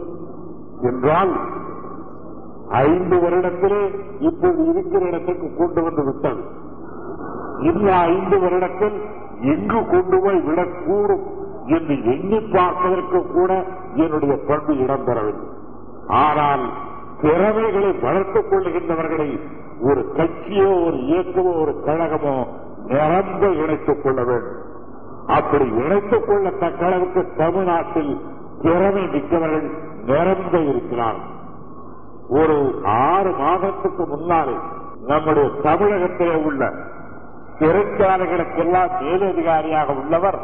[0.81, 1.31] என்றால்
[2.69, 3.81] ஐந்து வருடத்திலே
[4.19, 6.41] இப்போது இருக்கிற இடத்துக்கு கொண்டு வந்து விட்டது.
[7.61, 8.97] இன்னும் ஐந்து வருடத்தில்
[9.41, 11.25] எங்கு கொண்டு போய் விடக்கூடும்
[11.65, 15.47] என்று எண்ணி பார்ப்பதற்கு கூட என்னுடைய பண்பு இடம்பெறவில்லை.
[16.07, 16.65] ஆனால்
[17.21, 19.39] திறமைகளை வளர்த்துக் கொள்ளுகின்றவர்களை
[19.81, 22.47] ஒரு கட்சியோ ஒரு இயக்கமோ ஒரு கழகமோ
[22.85, 24.61] நிரம்ப இணைத்துக் கொள்ள வேண்டும்.
[25.27, 28.21] அப்படி இணைத்துக் கொள்ளத்தக்க அளவுக்கு தமிழ்நாட்டில்
[28.61, 29.69] திறமை மிக்கவர்கள்
[30.05, 31.35] நிரம்ப இருக்கிறார்கள்.
[32.29, 34.55] ஒரு ஆறு மாதத்துக்கு முன்னாலே
[35.05, 36.73] நம்முடைய தமிழகத்திலே உள்ள
[37.59, 40.39] சிறைச்சாலைகளுக்கெல்லாம் மேலதிகாரியாக உள்ளவர்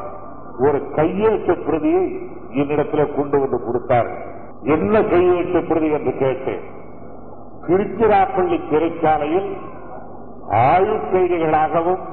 [0.59, 6.63] ஒரு கையெழுத்து பிரதியை என்னிடத்தில் கொண்டு வந்து கொடுத்தார் என்ன செய்ய பிரதி என்று கேட்டேன்.
[7.67, 9.57] திருச்சிராப்பள்ளி சிறைச்சாலையில்
[10.49, 12.03] ஆயுள் கைதிகளாகவும்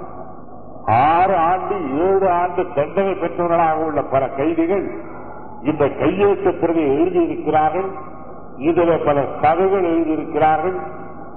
[0.86, 4.90] ஆறு ஆண்டு ஏழு ஆண்டு தண்டனை பெற்றவர்களாக உள்ள பல கைதிகள்
[5.62, 7.88] இந்த கையெழுத்து பிரதி எழுதியிருக்கிறார்கள்.
[8.56, 10.80] இதில் பல கதைகள் எழுதியிருக்கிறார்கள்.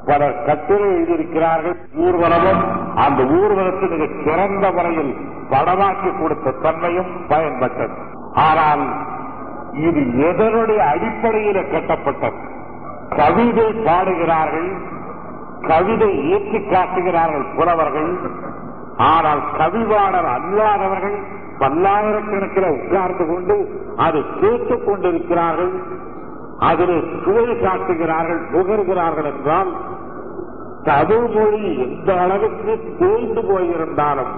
[0.06, 1.76] பலர் கட்டுரை எழுதியிருக்கிறார்கள்.
[1.96, 2.64] ஊர்வலமும்
[2.96, 5.16] அந்த ஊர்வலத்தை மிக சிறந்த முறையில்
[5.50, 7.96] படமாக்கி கொடுத்த தன்மையும் பயன்பட்டது.
[8.34, 9.12] ஆனால்
[9.82, 12.40] இது எதனுடைய அடிப்படையில் கட்டப்பட்டது?
[13.12, 14.70] கவிதை பாடுகிறார்கள்
[15.62, 18.12] கவிதை ஏற்றி காட்டுகிறார்கள் புலவர்கள்
[19.08, 21.18] ஆனால் கவிவாளர் அல்லாதவர்கள்
[21.60, 23.56] பல்லாயிரக்கணக்கில் உட்கார்ந்து கொண்டு
[23.98, 25.74] அதை கேட்டுக் கொண்டிருக்கிறார்கள்
[26.62, 29.72] அதில் சுவை காட்டுகிறார்கள் நுகர்கிறார்கள் என்றால்
[30.84, 34.34] தமிழ் மொழி எந்த அளவுக்கு தேய்ந்து போயிருந்தாலும்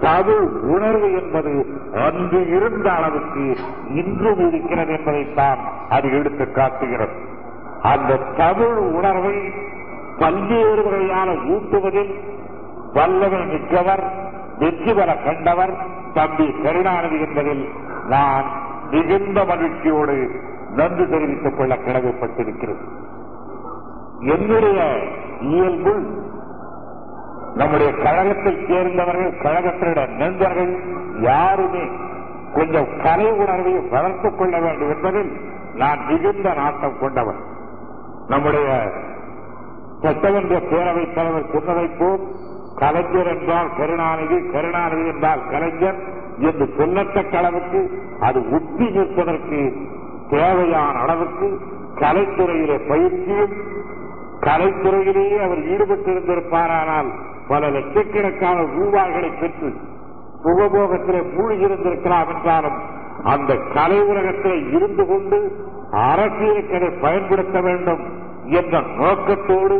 [0.00, 0.44] தமிழ்
[0.74, 1.52] உணர்வு என்பது
[2.06, 3.44] அன்று இருந்த அளவுக்கு
[3.94, 7.14] இன்றும் இருக்கிறது என்பதைத்தான் அது எடுத்து காட்டுகிறது.
[7.82, 9.36] அந்த தமிழ் உணர்வை
[10.18, 12.12] பல்வேறு வகையான ஊட்டுவதில்
[12.92, 14.04] வல்லமை மிக்கவர்
[14.58, 15.72] வெற்றி பெற கண்டவர்
[16.14, 17.64] தம்பி கருணாநிதி என்பதில்
[18.08, 18.46] நான்
[18.90, 20.16] மிகுந்த மகிழ்ச்சியோடு
[20.70, 22.84] நன்றி தெரிவித்துக் கொள்ள கடமைப்பட்டிருக்கிறது
[24.34, 24.78] என்னுடைய
[25.40, 25.94] இயல்பு
[27.54, 30.72] நம்முடைய கழகத்தை சேர்ந்தவர்கள் கழகத்தினுடைய நண்பர்கள்
[31.20, 31.84] யாருமே
[32.54, 35.30] கொஞ்சம் கலை உணர்வை வளர்த்துக் கொள்ள வேண்டும் என்பதில்
[35.74, 37.40] நான் மிகுந்த நாட்டம் கொண்டவர்
[38.28, 38.68] நம்முடைய
[40.02, 42.22] சட்டமன்ற பேரவைத் தலைவர் சொன்னதைப் போல்
[42.78, 45.98] கலைஞர் என்றால் கருணாநிதி கருணாநிதி என்றால் கலைஞர்
[46.40, 47.80] என்று சொல்லத்தக்க அளவுக்கு
[48.20, 49.60] அது உத்தி நிற்பதற்கு
[50.30, 51.48] தேவையான அளவுக்கு
[51.94, 53.54] கலைத்துறையிலே பயிற்சியும்
[54.40, 57.10] கலைத்துறையிலேயே அவர் ஈடுபட்டிருந்திருப்பாரானால்
[57.50, 59.70] பல லட்சக்கணக்கான ரூபாய்களை பெற்று
[60.44, 62.78] சுகபோகத்திலே மூழ்கியிருந்திருக்கலாம் என்றாலும்
[63.24, 65.38] அந்த கலை உலகத்திலே இருந்து கொண்டு
[66.06, 68.02] அரசியலுக்கு பயன்படுத்த வேண்டும்
[68.58, 69.78] என்ற நோக்கத்தோடு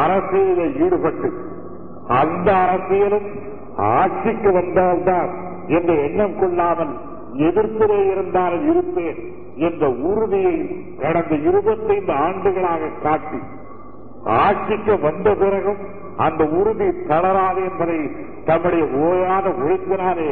[0.00, 1.28] அரசியலில் ஈடுபட்டு
[2.14, 3.28] அந்த அரசியலும்
[3.92, 5.32] ஆட்சிக்கு வந்தால்தான்
[5.68, 6.94] என்ற எண்ணம் கொள்ளாமல்
[7.46, 9.18] எதிர்ப்பிலே இருந்தாலும் இருப்பேன்
[9.58, 10.56] என்ற உறுதியை
[11.00, 13.40] கடந்த இருபத்தைந்து ஆண்டுகளாக காட்டி
[14.38, 15.82] ஆட்சிக்கு வந்த பிறகும்
[16.24, 17.98] அந்த உறுதி தளராது என்பதை
[18.46, 20.28] தம்முடைய ஓயான உழைப்பினாலே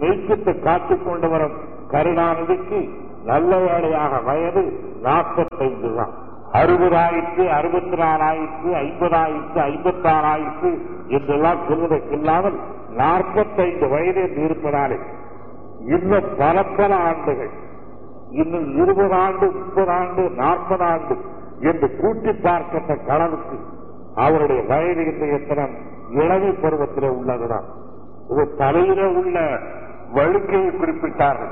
[0.00, 1.56] மெய்ப்பித்து காட்டிக் கொண்டு வரும்
[1.92, 2.80] கருணாநிதிக்கு
[3.24, 4.62] நல்ல வேலையாக வயது
[5.02, 6.12] நாற்பத்தைந்து தான்.
[6.58, 10.70] அறுபதாயிரத்து அறுபத்தி நாலாயிரத்து ஐம்பதாயிரத்து ஐம்பத்தாறாயிரத்து
[11.10, 12.58] என்றெல்லாம் சொல்வதற்கில்லாமல்
[12.96, 14.98] நாற்பத்தைந்து வயது என்று இருப்பதாலே
[15.88, 17.52] இன்னும் பல பல ஆண்டுகள்
[18.34, 21.14] இன்னும் இருபது ஆண்டு முப்பது ஆண்டு நாற்பது ஆண்டு
[21.62, 23.58] என்று கூட்டி பார்க்கின்ற அளவுக்கு
[24.14, 25.74] அவருடைய வயது எத்தனம்
[26.10, 27.64] இளவு இளமை பருவத்திலே உள்ளதுதான்.
[28.30, 29.40] இது தலையில உள்ள
[30.14, 31.50] வழுக்கையை குறிப்பிட்டார்கள்.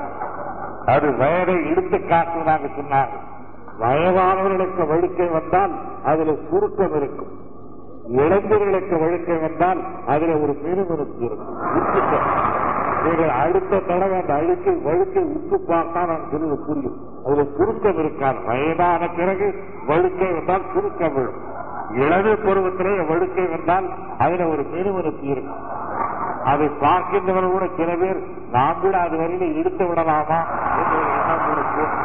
[0.85, 3.25] அது வயதை எடுத்து காட்டுவதாக சொன்னார்கள்.
[3.79, 5.71] வயதானவர்களுக்கு வழுக்கை வந்தால்
[6.03, 7.27] அதுல சுருக்கம் இருக்கும்.
[8.07, 11.59] இளைஞர்களுக்கு வழுக்கை வந்தால் அதுல ஒரு மினுமினுப்பு இருக்கும்.
[13.03, 16.97] நீங்கள் அடுத்த தடவை அந்த அழுக்கை வழுக்கை உப்பு பார்த்தா நான் சொல்லுவது புரியும்.
[17.25, 18.37] அதுல சுருக்கம் இருக்காது.
[18.45, 19.53] வயதான பிறகு
[19.87, 21.55] வழுக்கை வந்தால் சுருக்கம் விழும்.
[21.95, 25.63] இளவு பருவத்திலே வழுக்கை வந்தால் அதுல ஒரு மினுமினுப்பு இருக்கும்
[26.43, 28.19] அதை பார்க்கின்றவர் கூட சில பேர்
[28.51, 30.39] நாம் கூட அது வரையில இழுத்து விடலாமா?
[30.77, 31.95] என்று எண்ணம்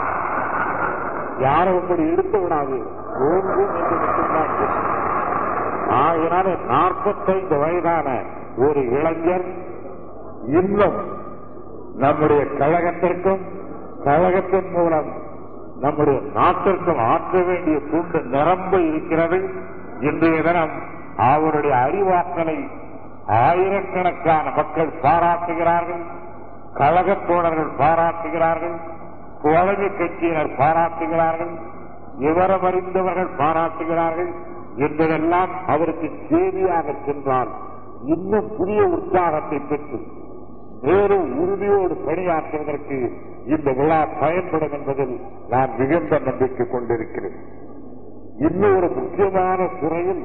[1.39, 2.79] யாரும் அப்படி இழுத்து விடாது.
[3.19, 4.53] ஓங்கும் என்று மட்டும்தான்
[5.99, 8.09] ஆகினால நாற்பத்தைந்து வயதான
[8.57, 9.47] ஒரு இளைஞர்
[10.47, 10.99] இன்னும்
[11.97, 13.43] நம்முடைய கழகத்திற்கும்
[14.05, 15.11] கழகத்தின் மூலம்
[15.83, 19.51] நம்முடைய நாட்டிற்கும் ஆற்ற வேண்டிய துண்டு நிரம்ப இருக்கிறது.
[20.01, 20.83] இன்றைய தினம்
[21.17, 22.69] அவருடைய அறிவாற்றலை
[23.27, 26.03] ஆயிரக்கணக்கான மக்கள் பாராட்டுகிறார்கள்.
[26.75, 28.81] கழகத் தோழர்கள் பாராட்டுகிறார்கள்.
[29.43, 31.59] குழந்தை கட்சியினர் பாராட்டுகிறார்கள்.
[32.19, 34.51] விவரம் அறிந்தவர்கள் பாராட்டுகிறார்கள்.
[34.77, 37.49] என்பதெல்லாம் அவருக்கு செய்தியாக சென்றால்
[38.05, 40.07] இன்னும் புதிய உற்சாகத்தை பெற்று
[40.81, 43.11] வேறு உறுதியோடு பணியாற்றுவதற்கு
[43.47, 47.37] இந்த விழா பயன்படும் என்பதில் நான் மிகுந்த நம்பிக்கை கொண்டிருக்கிறேன்.
[48.39, 50.25] இன்னும் ஒரு முக்கியமான துறையில்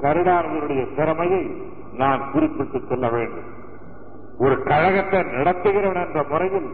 [0.00, 1.62] கருணாநிதியுடைய திறமையை
[1.96, 3.62] நான் குறிப்பிட்டு சொல்ல வேண்டும்.
[4.38, 6.70] ஒரு கழகத்தை நடத்துகிறவன் என்ற முறையில்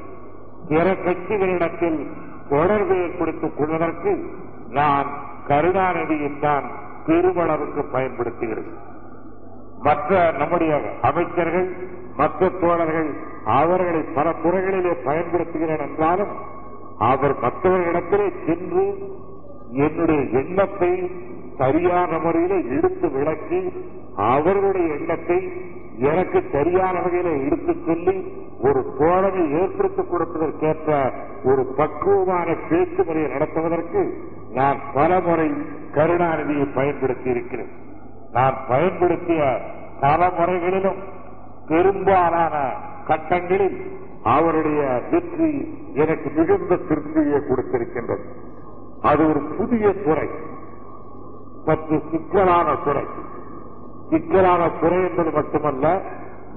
[0.68, 2.06] பிற கட்சிகளிடத்தில்
[2.48, 4.30] தொடர்பு ஏற்படுத்திக் கொள்வதற்கு
[4.68, 5.06] நான்
[5.48, 6.64] கருணாநிதியின் தான்
[7.06, 8.72] பெருமளவுக்கு பயன்படுத்துகிறேன்.
[9.82, 11.76] மற்ற நம்முடைய அமைச்சர்கள்
[12.16, 13.14] மற்ற தோழர்கள்
[13.44, 16.32] அவர்களை பல துறைகளிலே பயன்படுத்துகிறேன் என்றாலும்
[16.98, 18.84] அவர் மற்றவர்களிடத்திலே சென்று
[19.72, 21.10] என்னுடைய எண்ணத்தை
[21.56, 23.72] சரியான முறையில எடுத்து விளக்கி
[24.16, 25.52] அவர்களுடைய எண்ணத்தை
[25.98, 28.14] எனக்கு சரியான வகையில எடுத்து சொல்லி
[28.60, 31.12] ஒரு தோழமை ஏற்படுத்திக் கொடுப்பதற்கேற்ற
[31.44, 34.02] ஒரு பக்குவமான பேச்சு முறையை நடத்துவதற்கு
[34.54, 35.50] நான் பல முறை
[35.94, 37.68] கருணாநிதியை பயன்படுத்தி இருக்கிறேன்.
[38.32, 39.60] நான் பயன்படுத்திய
[40.00, 41.00] பல முறைகளிலும்
[41.68, 42.54] பெரும்பாலான
[43.10, 43.76] கட்டங்களில்
[44.24, 48.24] அவருடைய வெற்றி எனக்கு மிகுந்த திருப்தியை கொடுத்திருக்கின்றது.
[49.02, 50.28] அது ஒரு புதிய துறை.
[51.64, 53.04] சற்று சிக்கலான துறை.
[54.10, 56.02] சிக்கலான துறை என்பது மட்டுமல்ல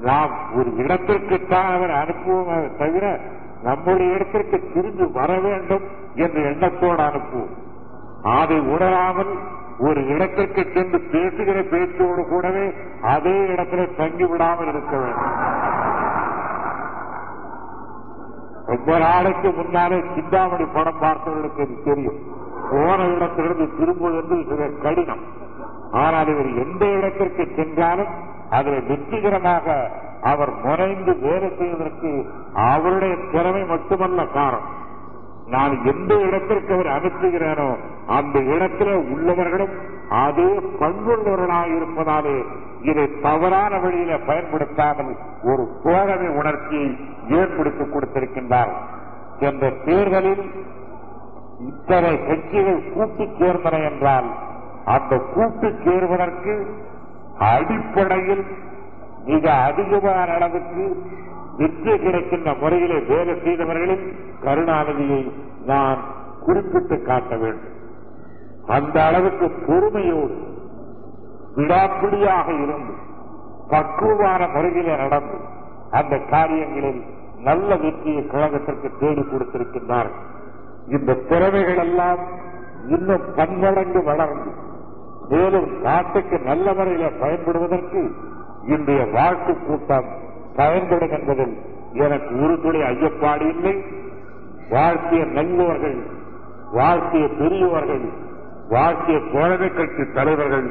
[0.02, 2.78] நாம் ஒரு இடத்திற்குத்தான் அவர் அனுப்புவோம்.
[2.78, 3.20] தவிர
[3.64, 5.84] நம்முடைய இடத்திற்கு திரும்பி வர வேண்டும்
[6.16, 7.54] என்ற எண்ணத்தோடு அனுப்புவோம்.
[8.24, 9.38] அதை உணராமல்
[9.80, 16.03] ஒரு இடத்திற்கு சென்று பேசுகிற பேச்சோடு கூடவே அதே இடத்துல தங்கி விடாமல் இருக்க வேண்டும்.
[18.66, 22.20] ரொம்ப நாளைக்கு முன்னாலே சிந்தாமணி படம் பார்த்தவர்களுக்கு அது தெரியும்.
[22.72, 25.24] போன இடத்திலிருந்து திரும்புவது மிக கடினம்.
[25.92, 28.14] ஆனால் இவர் எந்த இடத்திற்கு சென்றாலும்
[28.50, 29.92] அதில் வெற்றிகரமாக
[30.22, 34.82] அவர் முனைந்து வேலை செய்வதற்கு அவருடைய திறமை மட்டுமல்ல காரணம்.
[35.48, 37.78] நான் எந்த இடத்திற்கு அவர் அனுப்புகிறானோ
[38.08, 39.74] அந்த இடத்துல உள்ளவர்களும்
[40.10, 42.46] அதே பண்புள்ளவர்களாக இருப்பதாலே
[42.82, 46.98] இதை தவறான வழியில பயன்படுத்தாமல் ஒரு தோழமை உணர்ச்சியை
[47.30, 48.72] ஏற்படுத்தி கொடுத்திருக்கின்றார்.
[49.40, 50.52] என்ற தேர்தலில்
[51.60, 54.26] இத்தனை கட்சிகள் கூட்டு சேர்ந்தன என்றால்
[54.86, 56.76] அந்த கூட்டு சேர்வதற்கு
[57.38, 58.46] அடிப்படையில்
[59.26, 61.04] மிக அதிகமான அளவுக்கு
[61.58, 64.06] வெற்றி கிடைக்கின்ற முறையிலே வேலை செய்தவர்களின்
[64.44, 65.22] கருணாநிதியை
[65.66, 66.00] நான்
[66.46, 67.70] குறிப்பிட்டு காட்ட வேண்டும்.
[68.68, 70.36] அந்த அளவுக்கு பொறுமையோடு
[71.56, 72.94] விடாப்பிடியாக இருந்து
[73.68, 75.38] பக்குவமான முறையிலே நடந்து
[75.92, 77.02] அந்த காரியங்களில்
[77.40, 80.22] நல்ல வெற்றியை கழகத்திற்கு தேடி கொடுத்திருக்கின்றார்கள்
[80.88, 82.22] இந்த திறமைகள் எல்லாம்
[82.88, 84.52] இன்னும் பன்மடங்கு வளர்ந்து
[85.30, 88.02] மேலும் நாட்டுக்கு நல்ல முறையில பயன்படுவதற்கு
[88.66, 90.10] இன்றைய வாழ்த்து கூட்டம்
[90.56, 91.56] பயன்படும் என்பதில்
[91.94, 93.76] எனக்கு ஒரு துளை ஐயப்பாடு இல்லை.
[94.70, 95.98] வாழ்க்கையை நல்லவர்கள்
[96.74, 98.06] வாழ்க்கைய பெரியவர்கள்
[98.70, 100.68] வாழ்க்கையை தோழமை கட்சி தலைவர்கள்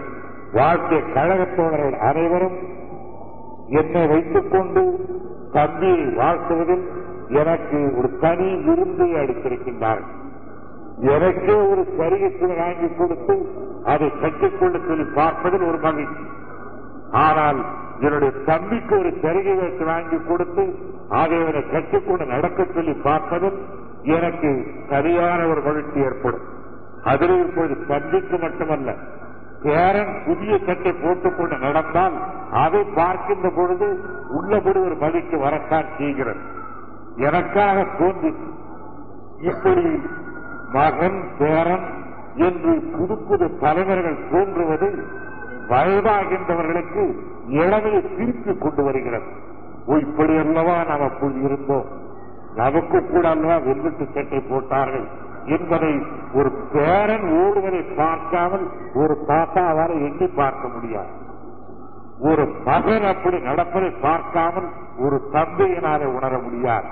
[0.53, 2.57] வாழ்த்திய கழகத்தோழர்கள் அனைவரும்
[3.69, 4.83] என்னை வைத்துக் கொண்டு
[5.53, 6.85] தம்பியை வாழ்த்துவதில்
[7.41, 10.11] எனக்கு ஒரு தனி விருந்தை அளித்திருக்கின்றார்கள்.
[11.15, 13.37] எனக்கே ஒரு சரிகத்தில் வாங்கி கொடுத்து
[13.85, 16.25] அதை கட்டிக்கொள்ள சொல்லி பார்ப்பதில் ஒரு மகிழ்ச்சி.
[17.13, 17.65] ஆனால்
[18.01, 20.75] என்னுடைய தம்பிக்கு ஒரு சரிகை வைத்து வாங்கி கொடுத்து
[21.09, 21.63] ஆகியவரை
[22.09, 23.59] அவரை நடக்க சொல்லி பார்ப்பதும்
[24.03, 26.41] எனக்கு சரியான ஒரு மகிழ்ச்சி ஏற்படும்.
[27.03, 28.95] அதில் இப்போது தம்பிக்கு மட்டுமல்ல
[29.63, 32.13] பேரன் புதிய சட்டை போட்டுக்கொண்டு நடந்தால்
[32.51, 36.41] அதை பார்க்கின்ற பொழுது உள்ளபடி ஒரு மதிக்கு வரத்தான் செய்கிறது.
[37.17, 38.35] எனக்காக தோன்றி
[39.41, 40.01] இப்படி
[40.73, 41.87] மகன் பேரன்
[42.35, 45.05] என்று புது புது தலைவர்கள் தோன்றுவது
[45.69, 47.03] வயதாகின்றவர்களுக்கு
[47.49, 49.25] இளமையை திருப்பி கொண்டு வருகிறது.
[49.87, 51.85] ஓ இப்படி அல்லவா நாம் அப்போது இருந்தோம்?
[52.55, 55.09] நமக்கு கூட அல்லவா வெள்ளிட்டு சட்டை போட்டார்கள்
[55.47, 56.03] என்பதை
[56.35, 61.13] ஒரு பேரன் ஓடுவதை பார்க்காமல் ஒரு தாத்தாவால் எண்ணி பார்க்க முடியாது.
[62.21, 66.87] ஒரு மகன் அப்படி நடப்பதை பார்க்காமல் ஒரு தந்தையினாலே உணர முடியாது.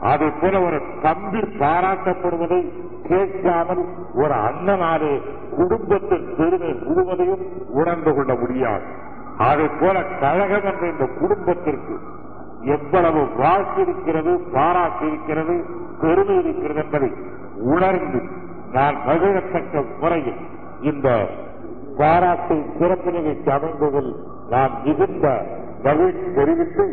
[0.00, 2.60] அதே போல ஒரு தம்பி பாராட்டப்படுவதை
[3.02, 3.82] கேட்காமல்
[4.14, 5.12] ஒரு அண்ணனாலே
[5.56, 7.42] குடும்பத்தின் பெருமை முழுவதையும்
[7.72, 8.84] உணர்ந்து கொள்ள முடியாது.
[9.38, 11.94] அதே போல கழகம் என்ற இந்த குடும்பத்திற்கு
[12.66, 15.54] எவ்வளவு வாழ்த்திருக்கிறது பாராட்டிருக்கிறது
[16.00, 17.10] பெருமை இருக்கிறது என்பதை
[17.70, 18.20] உணர்ந்து
[18.72, 20.40] நான் மகிழத்தக்க முறையில்
[20.82, 21.08] இந்த
[21.96, 24.12] பாராட்டு சிறப்பு நிகழ்ச்சி அமைந்ததில்
[24.50, 25.26] நான் மிகுந்த
[25.82, 26.84] மகிழ்ச்சி தெரிவித்து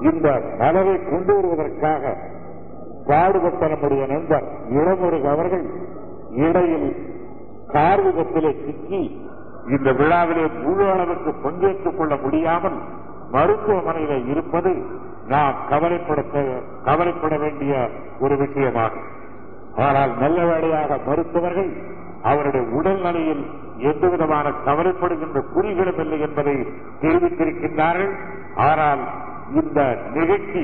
[0.00, 2.16] இந்த மலரை கொண்டு வருவதற்காக
[3.06, 5.64] பாடுபட்ட நம்முடைய நண்பர் இளமுருக அவர்கள்
[6.30, 6.96] இடையில்
[7.68, 9.20] கார் விபத்திலே சிக்கி
[9.68, 12.78] இந்த விழாவிலே முழு அளவுக்கு பங்கேற்றுக் கொள்ள முடியாமல்
[13.30, 14.82] மருத்துவமனையில் இருப்பது
[15.28, 17.88] நாம் கவலைப்படுத்த கவலைப்பட வேண்டிய
[18.20, 19.08] ஒரு விஷயமாகும்.
[19.76, 21.72] ஆனால் நல்ல வேளையாக மருத்துவர்கள்
[22.22, 23.44] அவருடைய உடல்நிலையில்
[23.78, 26.54] எந்த விதமான கவலைப்படுகின்ற குறிகளும் இல்லை என்பதை
[27.00, 28.12] தெரிவித்திருக்கின்றார்கள்.
[28.54, 29.02] ஆனால்
[29.52, 29.80] இந்த
[30.14, 30.62] நிகழ்ச்சி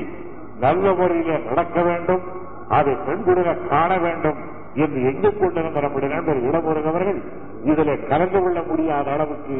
[0.59, 2.23] நல்ல முறையிலே நடக்க வேண்டும்
[2.69, 4.39] அதை பெண்குடில காண வேண்டும்
[4.73, 7.19] என்று எங்கு கொண்டிருந்த நம்முடைய நண்பர் இளமுருகன் அவர்கள்
[7.63, 9.57] இதில் கலந்து கொள்ள முடியாத அளவுக்கு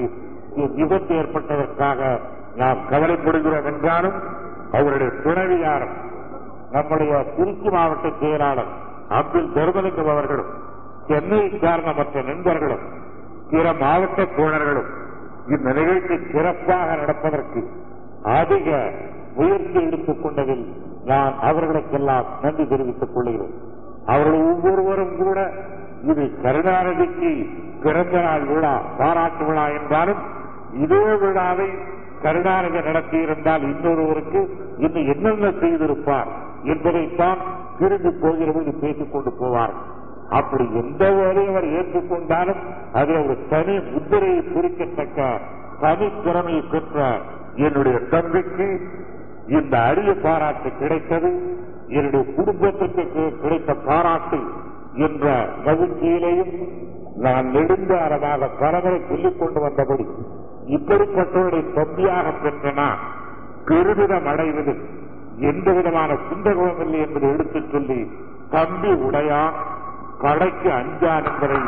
[0.76, 2.02] விபத்து ஏற்பட்டதற்காக
[2.56, 4.18] நாம் கவலைப்படுகிறோம் என்றாலும்
[4.72, 5.88] அவருடைய துணைவியார்
[6.72, 8.72] நம்முடைய திருச்சி மாவட்ட செயலாளர்
[9.10, 10.52] அப்துல் தர்மலிங்கம் அவர்களும்
[11.08, 12.86] சென்னையை சார்ந்த மற்ற நண்பர்களும்
[13.50, 14.90] பிற மாவட்ட தோழர்களும்
[15.48, 17.68] இந்த நிகழ்ச்சி சிறப்பாக நடப்பதற்கு
[18.24, 18.92] அதிக
[19.36, 20.74] முயற்சி எடுத்துக் கொண்டதில்
[21.06, 23.54] நான் அவர்களுக்கெல்லாம் நன்றி தெரிவித்துக் கொள்கிறேன்.
[24.06, 25.52] அவர்கள் ஒவ்வொருவரும் கூட
[26.04, 27.50] இது கருணாநிதிக்கு
[27.84, 30.22] பிறந்த நாள் விழா பாராட்டு விழா என்றாலும்
[30.74, 31.70] இதே விழாவை
[32.22, 36.28] கருணாநிதி நடத்தியிருந்தால் இன்னொருவருக்கு இன்னும் என்னென்ன செய்திருப்பார்
[36.64, 37.38] என்பதைத்தான்
[37.80, 39.94] திரும்பி போகிறவர்கள் பேசிக் கொண்டு போவார்கள்.
[40.30, 42.62] அப்படி எந்த வேலையை அவர் ஏற்றுக்கொண்டாலும்
[42.92, 45.20] அது ஒரு தனி முத்திரையை குறிக்கத்தக்க
[45.82, 46.98] தனி திறமையை பெற்ற
[47.58, 48.68] என்னுடைய தம்பிக்கு
[49.48, 51.30] இந்த அரிய பாராட்டு கிடைத்தது
[51.90, 53.04] என்னுடைய குடும்பத்திற்கு
[53.42, 54.40] கிடைத்த பாராட்டு
[54.98, 55.26] என்ற
[55.66, 56.54] மகிழ்ச்சியிலையும்
[57.18, 60.06] நான் நெடுங்காலமாக பலமுறை சொல்லிக் கொண்டு வந்தபடி
[60.68, 62.90] இப்படிப்பட்டவருடைய தம்பியாக பெற்றனா
[63.66, 64.74] பெருமிதம் அடைவது
[65.42, 68.00] எந்த விதமான குந்தகமும் இல்லை என்பதை எடுத்துச் சொல்லி
[68.50, 69.42] தம்பி உடையா
[70.26, 71.60] படைக்கு அஞ்சான் என்பதை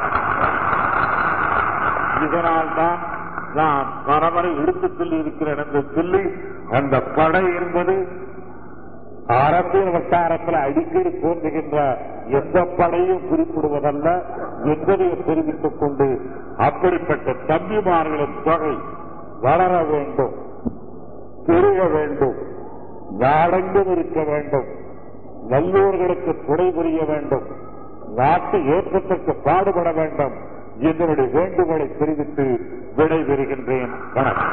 [2.25, 2.99] இதனால்தான்
[3.53, 6.21] நான் பரவரை எடுத்துச் சொல்லி இருக்கிறேன் என்று சொல்லி
[6.71, 7.95] அந்த படை என்பது
[9.37, 11.77] அரசியல் வட்டாரத்தில் அடிக்கடி தோன்றுகின்ற
[12.39, 14.07] எந்த படையும் குறிப்பிடுவதல்ல
[14.63, 16.07] என்பதை தெரிவித்துக் கொண்டு
[16.57, 18.75] அப்படிப்பட்ட தம்பிமார்களின் தொகை
[19.41, 20.35] வளர வேண்டும்
[21.47, 22.37] பெருக வேண்டும்
[23.19, 24.69] நாடெங்கும் இருக்க வேண்டும்
[25.49, 27.45] நல்லூர்களுக்கு துணை புரிய வேண்டும்.
[28.17, 30.33] நாட்டு ஏற்றத்திற்கு பாடுபட வேண்டும்.
[30.79, 32.45] என்னுடைய வேண்டுகோளை தெரிவித்து
[32.97, 33.89] விடைபெறுகின்றேன்.
[34.13, 34.51] வணக்கம்.